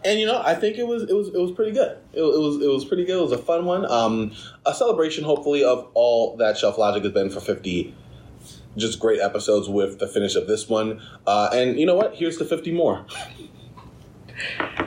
and 0.04 0.19
you 0.19 0.25
know 0.25 0.39
i 0.45 0.54
think 0.54 0.78
it 0.78 0.86
was 0.86 1.04
it 1.04 1.13
was 1.15 1.30
it 1.30 1.39
was 1.39 1.51
pretty 1.51 1.71
good 1.71 1.97
it, 2.13 2.19
it 2.21 2.39
was 2.39 2.62
it 2.62 2.67
was 2.67 2.86
pretty 2.86 3.06
good 3.06 3.17
it 3.17 3.21
was 3.21 3.32
a 3.32 3.38
fun 3.38 3.65
one 3.65 3.86
um 3.89 4.32
a 4.65 4.73
celebration 4.73 5.23
hopefully 5.23 5.63
of 5.63 5.88
all 5.93 6.36
that 6.38 6.58
shelf 6.58 6.78
logic 6.78 7.04
has 7.04 7.12
been 7.12 7.30
for 7.30 7.39
50 7.39 7.93
just 8.77 8.99
great 8.99 9.19
episodes 9.19 9.69
with 9.69 9.99
the 9.99 10.07
finish 10.07 10.35
of 10.35 10.47
this 10.47 10.67
one 10.67 11.01
uh 11.27 11.49
and 11.53 11.79
you 11.79 11.85
know 11.85 11.95
what 11.95 12.15
here's 12.15 12.38
to 12.38 12.45
50 12.45 12.71
more 12.71 13.05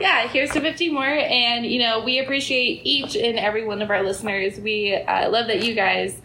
yeah, 0.00 0.28
here's 0.28 0.50
to 0.50 0.60
50 0.60 0.90
more. 0.90 1.04
And, 1.04 1.66
you 1.66 1.80
know, 1.80 2.02
we 2.04 2.18
appreciate 2.18 2.82
each 2.84 3.16
and 3.16 3.38
every 3.38 3.64
one 3.64 3.82
of 3.82 3.90
our 3.90 4.02
listeners. 4.02 4.60
We 4.60 4.94
uh, 4.94 5.30
love 5.30 5.46
that 5.46 5.64
you 5.64 5.74
guys 5.74 6.20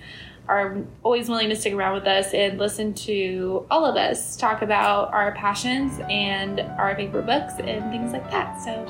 are 0.47 0.78
always 1.04 1.30
willing 1.30 1.49
to 1.49 1.56
stick 1.56 1.73
around 1.73 1.93
with 1.93 2.06
us 2.06 2.34
and 2.34 2.60
listen 2.60 2.93
to 2.93 3.65
all 3.71 3.86
of 3.86 3.95
us 3.95 4.36
talk 4.36 4.62
about 4.62 5.13
our 5.13 5.32
passions 5.34 5.99
and 6.10 6.60
our 6.60 6.95
favorite 6.95 7.26
books 7.26 7.54
and 7.60 7.89
things 7.91 8.12
like 8.12 8.30
that. 8.30 8.62
So, 8.62 8.86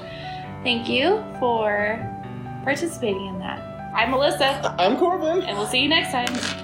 thank 0.63 0.89
you 0.89 1.23
for 1.39 1.99
participating 2.63 3.27
in 3.27 3.39
that. 3.39 3.59
I'm 3.95 4.12
Alyssa, 4.12 4.75
i'm 4.79 4.97
corbin 4.97 5.43
and 5.43 5.55
we'll 5.55 5.67
see 5.67 5.79
you 5.79 5.89
next 5.89 6.12
time. 6.12 6.62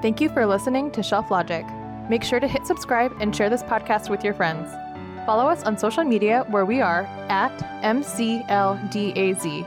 Thank 0.00 0.20
you 0.20 0.28
for 0.28 0.46
listening 0.46 0.92
to 0.92 1.02
Shelf 1.02 1.30
Logic. 1.30 1.66
Make 2.08 2.22
sure 2.22 2.38
to 2.38 2.46
hit 2.46 2.64
subscribe 2.66 3.12
and 3.20 3.34
share 3.34 3.50
this 3.50 3.64
podcast 3.64 4.08
with 4.08 4.22
your 4.22 4.32
friends. 4.32 4.72
Follow 5.26 5.48
us 5.48 5.64
on 5.64 5.76
social 5.76 6.04
media 6.04 6.44
where 6.48 6.64
we 6.64 6.80
are 6.80 7.02
at 7.28 7.52
MCLDAZ. 7.82 9.66